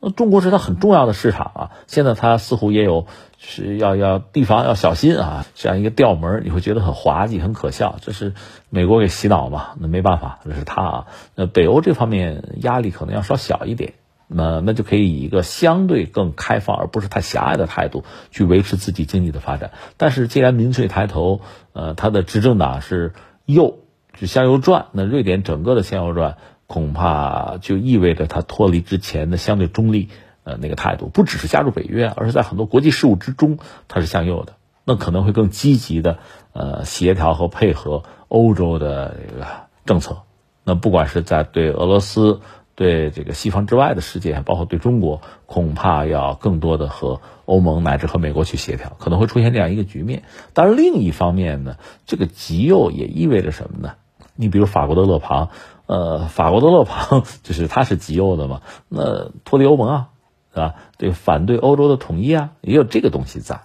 [0.00, 1.70] 那中国是它很重要的市场啊。
[1.86, 3.06] 现在它似乎也有
[3.38, 7.98] 是要要地方要小心啊，这样一个调门，你会觉得很滑稽、很可笑。
[8.00, 8.34] 这是
[8.68, 9.68] 美国给洗脑嘛？
[9.78, 11.06] 那没办法，这是他啊。
[11.36, 13.92] 那北欧这方面压力可能要稍小一点，
[14.26, 18.02] 那那就可以以一个相对更开放，而不是太狭隘的态度
[18.32, 19.70] 去维持自己经济的发展。
[19.96, 21.42] 但是既然民粹抬头，
[21.74, 23.12] 呃，他的执政党是
[23.44, 23.79] 右。
[24.20, 30.10] 就向右转，那瑞典整个的向右转，恐怕就意味着它脱离之前的相对中立
[30.44, 33.56] 呃那个态度，不只是加入北约，而是在很多国际事务之中，
[33.88, 34.52] 它是向右的，
[34.84, 36.18] 那可能会更积极的
[36.52, 39.46] 呃协调和配合欧洲的这个
[39.86, 40.18] 政策。
[40.62, 42.42] 那不管是在对俄罗斯、
[42.74, 50.22] 对这个西方之外的世界，包括对中国，恐怕要更多的和欧盟乃至和美国去协调，可能会出现这样一个局面。
[50.52, 53.94] 当然，另一方面呢，这个极右也意味着什么呢？
[54.36, 55.50] 你比如法国的勒庞，
[55.86, 60.08] 呃，法国的勒庞就是他是极右的嘛，那脱离欧盟啊，
[60.52, 60.74] 是吧？
[60.98, 63.62] 对，反对欧洲的统一啊，也有这个东西在。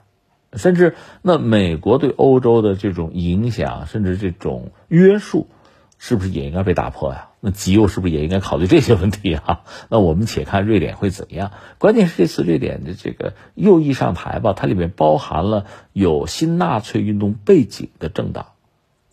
[0.54, 5.48] 甚至那美国对欧洲的这种影响，甚至这种约束，
[5.98, 7.30] 是不是也应该被打破呀？
[7.42, 9.62] 那极右是不是也应该考虑这些问题啊？
[9.90, 11.52] 那我们且看瑞典会怎样。
[11.78, 18.48] 关键是这次瑞典的这个右翼上台吧，它里面包含了有新纳粹运动背景的政党。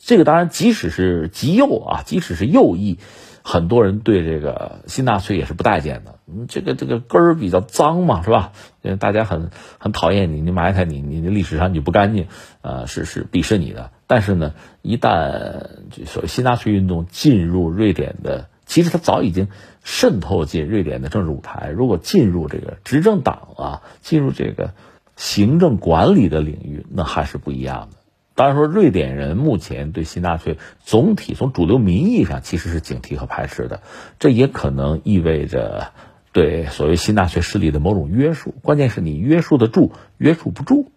[0.05, 2.99] 这个当然，即使是极右啊，即使是右翼，
[3.45, 6.17] 很多人对这个新纳粹也是不待见的。
[6.27, 8.51] 嗯，这个这个根儿比较脏嘛，是吧？
[8.83, 12.27] 因为大家很很讨厌你，你埋汰你，你的历史上你不干净，
[12.63, 13.93] 呃，是是鄙视你的。
[14.09, 15.69] 但是呢，一旦
[16.05, 19.47] 所谓新纳粹运动进入瑞典的，其实它早已经
[19.85, 21.71] 渗透进瑞典的政治舞台。
[21.71, 24.73] 如果进入这个执政党啊，进入这个
[25.15, 28.02] 行政管理的领域，那还是不一样的。
[28.43, 33.83] 当然说，瑞典人目前对新纳粹总体从主流民意上其实是警惕和排斥的，
[34.19, 35.93] 这也可能意味着
[36.33, 38.53] 对所谓新纳粹势力的某种约束。
[38.63, 40.91] 关键是你约束得住，约束不住。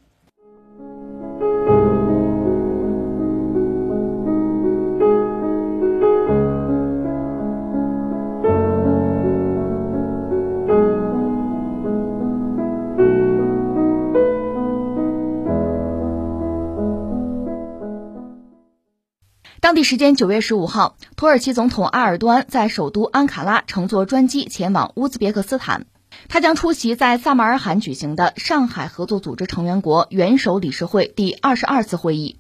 [19.75, 25.85] 当地时间九月十五号，土耳其总统埃尔多安在首都安卡拉乘坐专机前往乌兹别克斯坦，
[26.29, 32.39] 他将出席在萨马尔罕举行的上海合作组织成员国元首理事会第二十二次会议。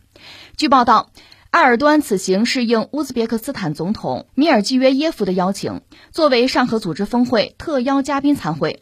[0.55, 1.09] 据报道。
[1.55, 5.79] 埃尔多安此行是应乌兹别克斯坦总统米尔季约耶夫的邀请，
[6.11, 8.81] 作为上合组织峰会特邀嘉宾参会。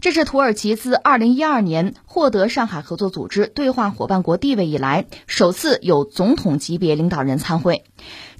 [0.00, 7.84] 这是土耳其自2012年获得上海合作组织对话伙伴国地位以来，首次有总统级别领导人参会。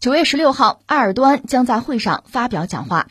[0.01, 3.09] 九月十六号，埃尔多安将在会上发表讲话。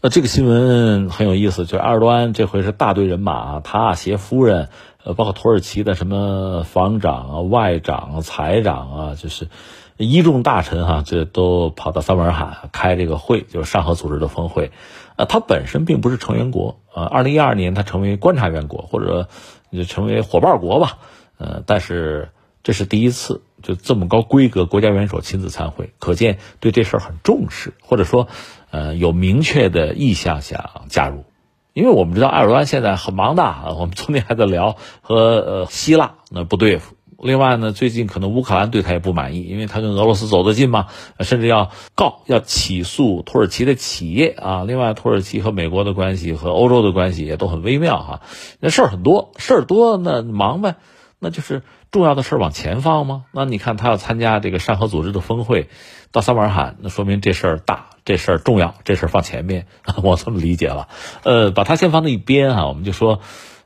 [0.00, 4.70] 呃，这个新闻很有意思，就是埃尔多安这回是大队人马，他携夫人。
[5.04, 9.48] 呃，包括土耳其的什么防长啊、外长啊、财长啊，就是
[9.96, 14.70] 一众大臣哈，这都跑到撒马尔罕开这个会，就是上合组织的峰会。
[15.16, 19.28] 呃，它本身并不是成员国，呃，二零一二年它成为观察员国或者
[19.72, 20.98] 就成为伙伴国吧。
[21.36, 22.30] 呃，但是
[22.62, 28.28] 这是第一次，就这么高规格国家元首亲自参会，可见对这事儿很重视，或者说，
[28.70, 31.24] 呃，有明确的意向想加入。
[31.72, 36.94] 因为我们知道埃尔多安现在很忙的啊， 我们昨天还在聊和呃希腊那不对付。
[37.18, 40.86] 另外呢，最近可能乌克兰对他也不满意，因为他跟俄罗斯走得近嘛，
[41.20, 44.64] 甚至要告要起诉土耳其的企业啊。
[44.66, 48.22] 另外，土耳其和美国的关系和欧洲的关系也都很微妙哈。
[48.58, 50.74] 那事儿很多，事儿多那忙呗，
[51.20, 51.62] 那就是
[51.92, 53.26] 重要的事往前放吗？
[53.30, 55.68] 那你看他要参加这个上合组织的峰会，
[56.10, 57.86] 到撒马尔罕，那说明这事儿大。
[58.04, 59.66] 这事儿重要，这事儿放前面，
[60.02, 60.88] 我这么理解了。
[61.22, 63.20] 呃，把它先放在一边哈，我们就说，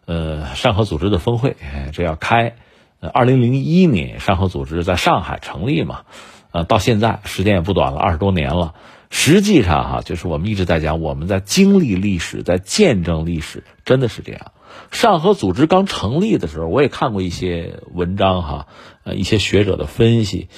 [0.04, 1.56] 呃，上合组织的峰会，
[1.94, 2.56] 这要开。
[3.14, 6.00] 二零零一年上合组织在上海成立嘛，
[6.50, 8.74] 呃，到现在时间也不短了，二十多年了。
[9.08, 14.52] 实际上哈，就是我们一直在讲，我们在经历历史，在见证历史，真的是这样。
[14.90, 18.66] 上合组织刚成立的时候，我也看过一些文章哈，
[19.04, 20.48] 呃，一些学者的分析。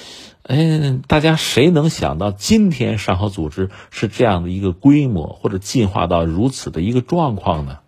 [0.43, 7.81] 哎，大家谁能想到今天上合组织是这样的一个规模，或者进化到如此的一个状况呢？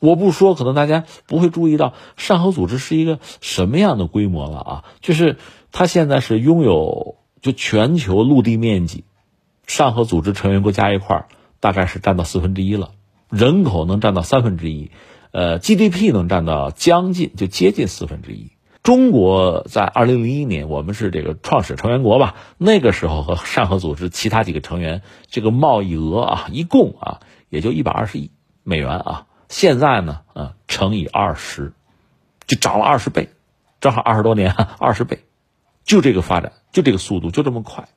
[0.00, 4.84] 我不说，可能大家不会注意到上合组织是一个什么样的规模了啊？
[5.00, 5.36] 就是
[5.70, 9.04] 它现在是拥有就全球陆地面积，
[9.66, 11.26] 上合组织成员国加一块儿
[11.60, 12.90] 大概是占到四分之一了，
[13.28, 14.90] 人口能占到三分之一，
[15.30, 18.52] 呃，GDP 能占到将近就接近四分之一。
[18.82, 22.36] 中国在二零零一年，我们是这个创始成员国吧？
[22.56, 27.20] 那个时候和上合组织其他几个成员，这个贸易额啊，一共啊
[27.50, 28.30] 也就一百二十亿
[28.62, 29.26] 美元啊。
[29.48, 31.72] 现在呢，啊乘以二十，
[32.46, 33.28] 就涨了二十倍，
[33.80, 35.20] 正好二十多年，二十倍，
[35.84, 37.88] 就这个发展，就这个速度，就这么快。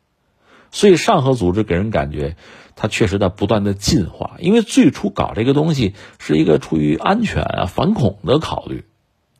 [0.71, 2.35] 所以上合组织给人感觉，
[2.81, 4.37] 它确实在不断的进化。
[4.39, 8.85] 因为最初搞这个东西是一个出于安全啊、反恐的考虑。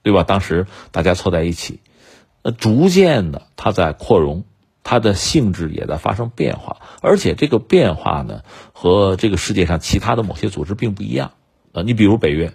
[0.04, 0.24] 对吧？
[0.24, 1.80] 当时大家凑在一起，
[2.42, 4.46] 呃，逐渐的，它在扩容，
[4.84, 8.42] 它的性质也在发生变化，而且这个变化呢，
[8.74, 11.34] 和这个世界上其他的某些组织并不一样。
[11.72, 12.52] 呃，你比如北约，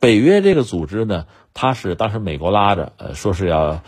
[0.00, 3.82] 北约这个组织呢，它是当时美国拉着，呃，说是要，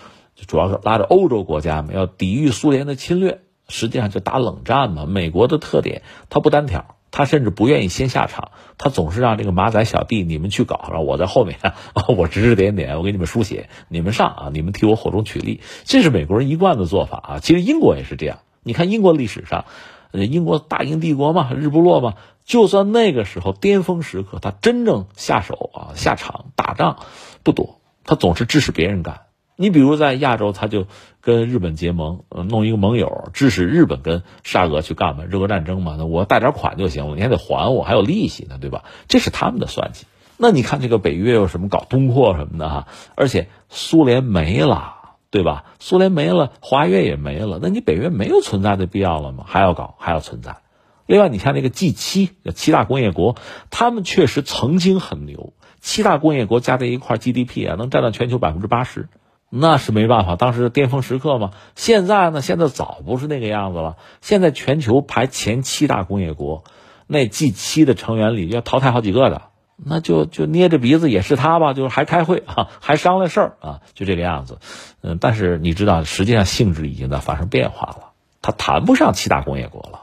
[0.47, 5.07] 主要是拉着欧洲国家嘛，要抵御苏联的侵略，实际上就打冷战嘛。
[5.07, 6.97] 美国的特点，他不单挑。
[7.11, 11.57] 他甚至不愿意先下场，他总是让这个马仔小弟你们去搞，然后我在后面，
[12.07, 17.39] 我指指点点，我给你们书写，你们上啊，你们替我火中取栗，这是美国人一贯的做法啊。
[17.41, 19.65] 其实英国也是这样，你看英国历史上，
[20.13, 26.99] 呃，英国大英帝国嘛，日不落嘛，就算那个时候巅峰时刻，他真正下手啊下场打仗
[27.43, 29.23] 不多，他总是支持别人干。
[29.61, 30.87] 你比如在亚洲，他就
[31.21, 35.25] 跟日本结盟，呃，弄一个盟友，支持日本跟沙俄去干嘛？
[35.25, 38.85] 日俄战争嘛，那我贷点款就行了，你还得还我，还有利息呢，对吧？
[39.09, 40.07] 这是他们的算计。
[40.37, 42.87] 那你看这个北约有什么搞东扩什么的哈？
[43.17, 44.95] 而且苏联没了，
[45.31, 45.65] 对吧？
[45.81, 49.43] 苏联没了，华约也没了，那你北约没有存在的必要了吗？
[49.45, 50.59] 还要搞，还要存在。
[51.07, 53.35] 另外，你看那个 G 七，七大工业国，
[53.71, 59.09] 他们确实曾经很牛，七大工业国加在一块 GDP 啊，能占到全球百分之八十。
[59.51, 61.53] 那是没办法，当时巅峰时刻嘛。
[61.75, 63.97] 现在呢，现在早不是那个样子了。
[64.21, 66.65] 现在全球排前七大工业国，
[67.07, 69.43] 那 G 七的成员里要淘汰好几个的，
[69.77, 74.59] 那就就捏着鼻子也是他吧，就是还开会啊，还商量事儿啊，就这个样子。
[75.01, 78.11] 嗯，但是你知道，实际上性质已经在发生变化了，
[78.43, 80.03] 他谈不上七大工业国了。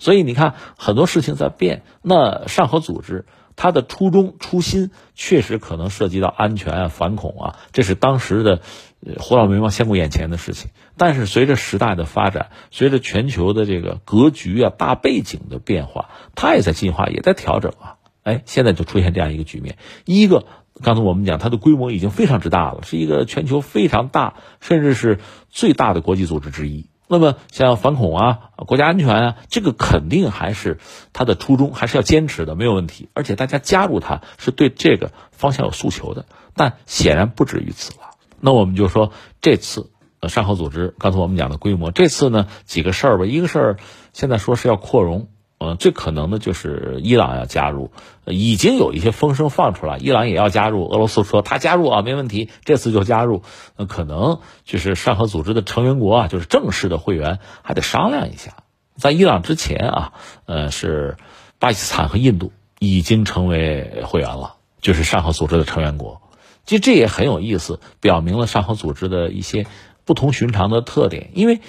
[0.00, 1.82] 所以你看，很多事情在变。
[2.02, 3.26] 那上合组织。
[3.56, 8.60] 他的初衷初心确实可能涉及到安全啊、反恐啊，这是当时的
[9.18, 10.70] 胡老眉毛先顾眼前的事情。
[10.96, 17.96] 但是随着时代的发展，随着全球的这个格局啊、大背景的变化，它也在进化，也在调整啊。
[18.22, 20.44] 哎，现在就出现这样一个局面：一个，
[20.80, 26.86] 刚才我们讲，它的规模已经非常之大了，是一个全球非常大，甚至是最大的国际组织之一。
[27.12, 30.78] 那么像反恐啊、国家安全啊，这个肯定还是
[31.12, 33.10] 他的初衷，还是要坚持的，没有问题。
[33.12, 38.12] 而且大家加入他是对这个方向有诉求的，但显然不止于此了。
[38.40, 39.90] 那我们就说这次
[40.20, 43.76] 呃上合组织，刚才我们讲的规模，这次呢几个事儿吧，一个事儿
[44.14, 45.28] 现在说是要扩容。
[45.62, 47.92] 呃，最可能的就是伊朗要加入，
[48.26, 50.88] 已经有一些风声放出来，伊朗也要加入。
[50.88, 53.42] 俄罗斯说他加入啊，没问题，这次就加入。
[53.76, 58.56] 那可能就是上合组织的成员国啊，就是正式的会员还得商量一下。
[58.96, 60.12] 在伊朗之前啊，
[60.46, 61.16] 呃，是
[61.60, 62.50] 巴基斯坦和印度
[62.80, 66.22] 已经成为会员了，就是上合组织的成员国。
[66.66, 69.66] 其实这也很有意思，表明了上合组织的一些
[70.04, 71.30] 不同寻常的特点。
[71.34, 71.60] 因为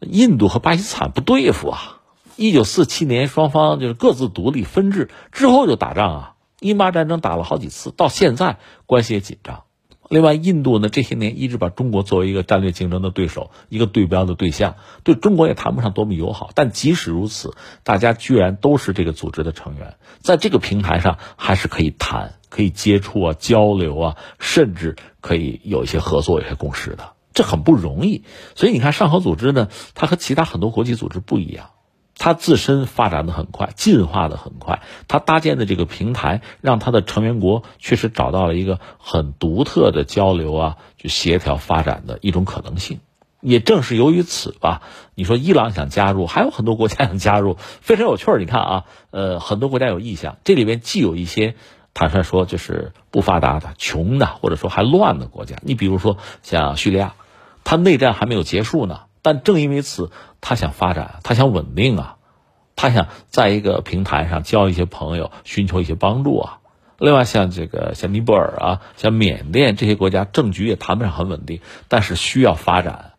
[0.00, 1.98] 印度和巴基斯坦不对付啊。
[2.36, 9.64] 一九四七年，双方就是各自独立分治之后就打仗啊，印巴战争打了好几次，到现在关系也紧张。
[10.08, 16.50] 另外，印度呢这些年一直把中国作为一个战略竞争的对手，一个对标的对象，对中国也谈不上多么友好。
[16.54, 28.24] 但即使如此，大家居然都是这个组织的成员，在这个平台上还是可以谈、可以接触啊、交流啊，甚至可以有一些合作、有些共识的，这很不容易。
[28.54, 31.70] 所以你看，上合组织呢，它和其他很多国际组织不一样。
[32.18, 34.82] 它自身发展的很快，进化的很快。
[35.08, 43.00] 它搭建的这个平台，让它的成员国确实找到了一个很独特的交流啊，去协调发展的一种可能性。
[43.40, 44.82] 也正是由于此吧，
[45.16, 48.38] 你说伊朗想加入，还有很多国家想加入，非常有趣儿。
[48.38, 51.56] 你看啊，呃，很多国家有意向，这里边既有一些
[51.92, 55.56] 坦率说就是不发达的、穷的，或者说还乱的国家。
[55.62, 57.14] 你比如说像叙利亚，
[57.64, 59.00] 它内战还没有结束呢。
[59.22, 60.10] 但正因为此，
[60.40, 62.16] 他想发展，他想稳定啊，
[62.74, 66.58] 他想在一个平台上交一些朋友，寻求一些帮助啊。
[66.98, 73.12] 另外，像这个像尼泊尔啊，像缅甸这些国家，政局也谈不上很稳定，但是需要发展。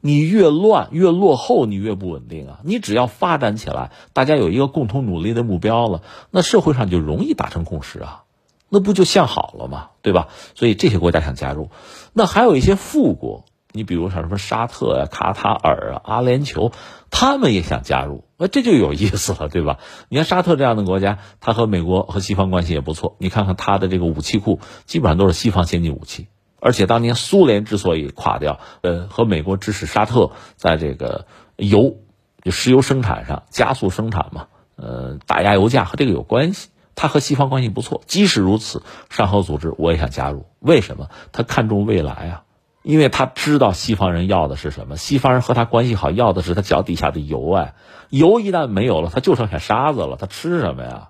[0.00, 2.58] 你越乱越落后，你越不稳定啊。
[2.64, 8.24] 你只要发展起来，大家有一个共同努力的目标了，那社会上就容易达成共识啊，
[8.68, 9.90] 那不就向好了吗？
[10.02, 10.28] 对吧？
[10.54, 11.70] 所以这些国家想加入，
[12.12, 13.44] 那还有一些富国。
[13.72, 16.72] 你比如像什么沙特呀、卡塔尔啊、阿联酋，
[17.10, 19.78] 他们也想加入，那这就有意思了，对吧？
[20.08, 23.16] 你看沙特这样的国家，它和美国和西方关系也不错。
[23.18, 26.28] 你看看它的这个武器库，基本上都是西方先进武器。
[26.60, 31.96] 而且当年苏联之所以垮掉，呃，和美国支持沙特在这个油
[32.42, 34.46] 就石油生产上加速生产嘛，
[34.76, 36.68] 呃，打压油价和这个有关系。
[36.94, 38.02] 它和西方关系不错。
[38.06, 41.08] 即使如此，上合组织我也想加入，为什么？
[41.32, 42.42] 他看重未来啊。
[42.82, 47.74] 因为他知道西方人要的是什么，西方人和他关系好，要的是他脚底下的油啊。
[48.10, 51.08] 油一旦没有了，他就剩下沙子了，他吃什么呀？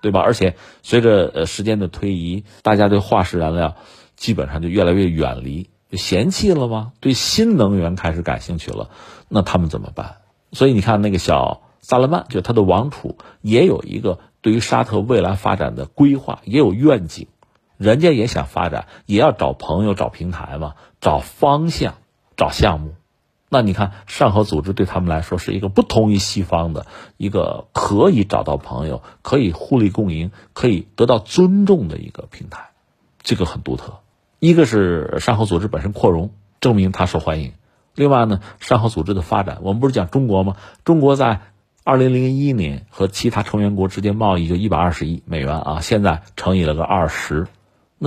[0.00, 0.20] 对吧？
[0.20, 3.76] 而且随着呃时间的推移，大家对化石燃料
[4.16, 6.92] 基本上就越来越远离，就嫌弃了吗？
[7.00, 8.90] 对新能源开始感兴趣了，
[9.28, 10.16] 那他们怎么办？
[10.52, 17.26] 所以你看那个小萨勒曼，就他的王储，也有一个对于沙特未来发展的规划，也有愿景。
[17.76, 21.96] 人家也想发展，也要找朋友、找平台嘛，找方向、
[22.34, 22.94] 找项目。
[23.50, 26.86] 那你看，上合组织对他们来说是一个不同于西方的
[27.18, 32.70] 一个可以找到朋友、可以互利共赢、可以得到尊重的一个平台，
[33.22, 33.98] 这个很独特。
[34.38, 37.50] 一个是上合组织本身扩容，证明它受欢迎；
[37.94, 40.56] 另外呢，上合组织的发展，我们不是讲中国吗？
[40.86, 41.42] 中国在
[41.84, 47.46] 二零零一年和其他成员国之间贸易就一百二十亿美元啊，现在乘以了个二十。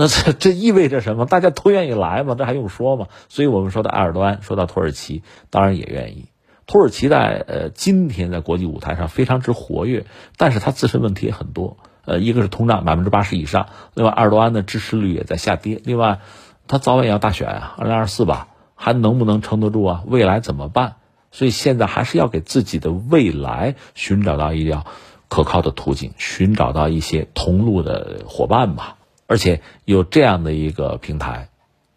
[0.00, 1.26] 那这这意味着什么？
[1.26, 2.36] 大家都愿意来吗？
[2.38, 3.08] 这还用说吗？
[3.28, 6.26] 所以我们说到埃尔多安，说到土耳其，当然也愿意。
[6.68, 11.78] 土耳其在呃今天在国际舞台上非常之活跃，但是它自身问题也很多。
[12.04, 15.80] 呃，一个是通胀百分之八十以上，另外埃尔多安的支持率也在下跌。
[15.82, 16.20] 另外，
[16.68, 18.46] 他早晚也要大选啊，二零二四吧，
[18.76, 20.04] 还能不能撑得住啊？
[20.06, 20.94] 未来怎么办？
[21.32, 24.86] 所以现在还是要给自己的未来寻找到一条
[25.28, 28.97] 可靠的途径，寻找到一些同路的伙伴吧。
[29.28, 31.50] 而且有这样的一个平台，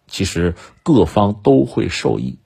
[0.05, 0.53] 其实
[0.83, 2.37] 各方都会受益。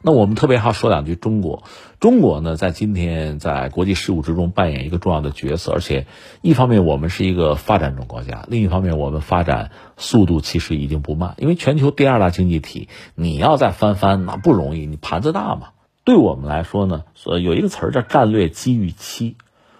[0.00, 1.64] 那我们特别好说两句中国。
[1.98, 5.72] 中国呢，在今天在国际事务之中扮演一个重要的角色。
[5.72, 6.06] 而且，
[6.40, 11.34] 一方面我们是一个发展中国家，另一方面我们发展速度其实已经不慢。
[11.38, 15.70] 因为全球第二大经济体，你要再翻番那不容易，你盘子大嘛。
[16.04, 19.36] 对我们来说呢，所有一个词儿叫战略机遇期，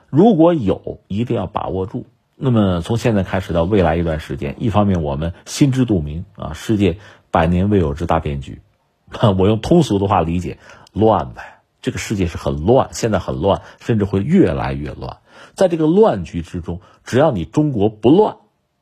[0.09, 2.07] 如果有，一定要把握住。
[2.41, 6.99] 那么从现在开始到未来一段时间，一方面我们心知肚明啊，世界
[7.32, 8.62] 百年未有之大变局，
[9.36, 10.59] 我用通俗的话理解，
[10.93, 11.59] 乱呗。
[11.80, 15.18] 这个世界是很乱，现在很乱，甚至会越来越乱。
[15.55, 18.36] 在这个乱局之中，只要你中国不乱，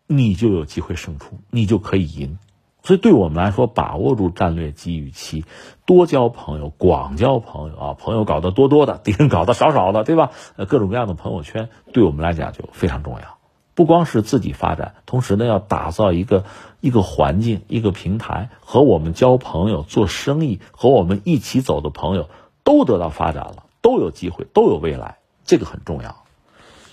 [0.06, 2.38] 你就有机会胜出，你就可以赢。
[2.82, 5.44] 所以对我们来说，把握住战略机遇期，
[5.86, 10.30] 多交朋友，广交朋友啊，朋友搞得多多的，敌人搞得少少的，对吧？
[10.56, 13.35] 呃，各种各样的朋友圈，对我们来讲就非常重要。
[13.76, 16.44] 不光是自己发展，同时呢，要打造一个
[16.80, 22.30] 一个环境、一个平台，和我们交朋友、做生意，和我们一起走的朋友
[22.64, 26.16] 都得到发展了，都有机会，都有未来，这个很重要。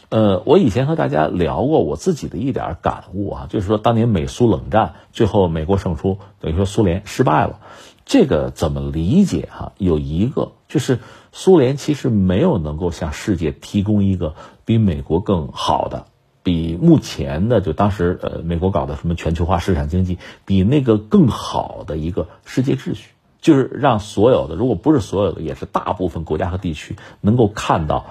[0.10, 7.62] 呃，我以前和大家聊过我自己的一点感悟啊，就是说当年美苏冷战最后美国胜出，等于说苏联失败了，
[8.06, 9.72] 这个怎么理解哈？
[9.78, 11.00] 有一个就是
[11.32, 16.06] 苏联其实没有能够向世界提供一个比美国更好的，
[16.44, 28.08] 比目前的就当时呃美国搞的什么全球化市场经济比那个更好的一个世界秩序，就是让所有的如果不是所有的，也是大部分国家和地区能够看到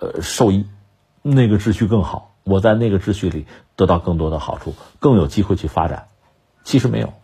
[0.00, 0.66] 呃受益。
[1.28, 6.06] 那个秩序更好，我在那个秩序里得到更多的好处，更有机会去发展。
[6.62, 7.14] 其实没有，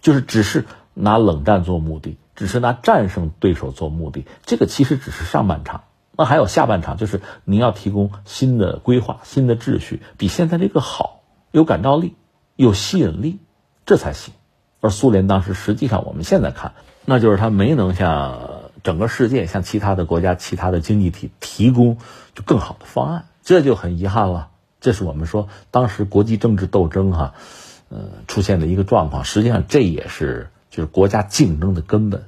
[0.00, 4.26] 就是只是拿冷战做目的，只是拿战胜对手做目的。
[4.44, 5.84] 这个其实只是上半场，
[6.16, 12.14] 那还有下半场，就是你要提供新的规划、新的秩序，比现在这个好，有感召力，
[12.56, 13.40] 有吸引力，
[13.84, 14.32] 这才行。
[14.80, 21.96] 而苏联当时实际上，我们现在看，那就是他没能向整个世界、向其他的国家、其他的经济体提供
[22.34, 23.24] 就更好的方案。
[23.42, 24.50] 这就很遗憾了，
[24.80, 27.34] 这是我们说当时国际政治斗争哈，
[27.88, 27.98] 呃
[28.28, 29.24] 出现的一个状况。
[29.24, 32.24] 实际上这也是就是国家竞争的根本，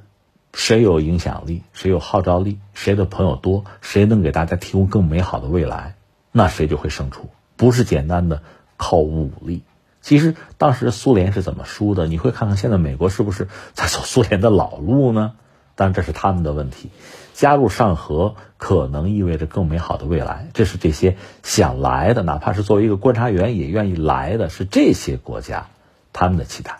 [0.57, 5.97] 谁有影响力，谁有号召力，谁的朋友多，谁能给大家提供更美好的未来，
[6.33, 7.29] 那谁就会胜出。
[7.57, 8.41] 不是简单的
[8.79, 9.65] 靠武力。
[10.01, 12.07] 其实当时苏联是怎么输的？
[12.07, 15.35] 你会看看现在美国是不是在走苏联的老路呢？
[15.75, 16.91] 当然这是他们的问题。
[17.35, 25.67] 加入上合可能意味着更美好的未来，这是这些想来的，哪怕是作为一个观察员也愿意来的，是这些国家
[26.15, 26.79] 他们的期待。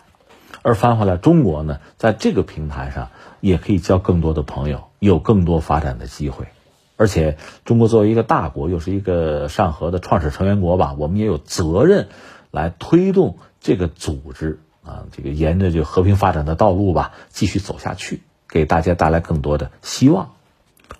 [0.63, 3.11] 而翻回来，中国呢，在这个平台上
[3.41, 6.47] 也可以交更多的朋友，有更多发展的机会。
[6.95, 12.07] 而且，中国作为一个大国，又是一个上合的创始成员国吧，我们也有责任
[12.51, 20.31] 来推动这个组织啊，这个沿着就和平发展的道路吧，继续走下去，给大家带来更多的希望。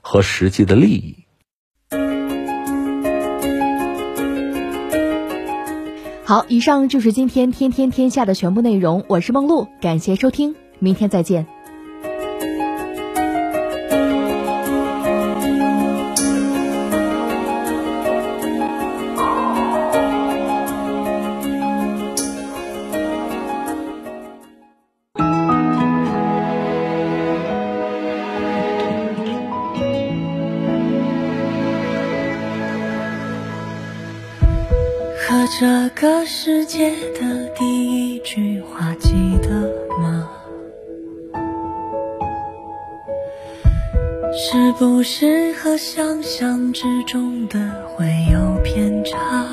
[0.01, 1.15] 和实际的利益。
[6.25, 9.05] 好，以上就是今天天天天下的全部内容。
[9.07, 11.56] 我是梦露，感谢收听，明天再见。
[45.77, 47.59] 想象之中的
[47.95, 49.45] 会有偏差？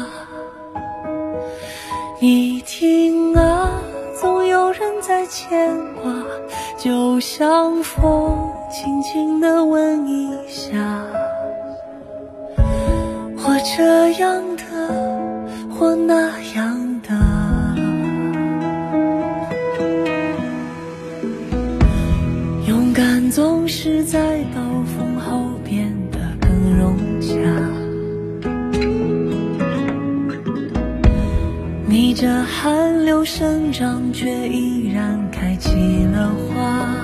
[2.20, 3.70] 你听啊，
[4.20, 6.12] 总有人在牵挂，
[6.78, 11.04] 就像风轻轻的吻一下，
[13.36, 14.64] 或这样的。
[15.76, 17.10] 或那样的，
[22.68, 24.38] 勇敢总是在
[32.24, 37.03] 这寒流生长，却依然开起了花。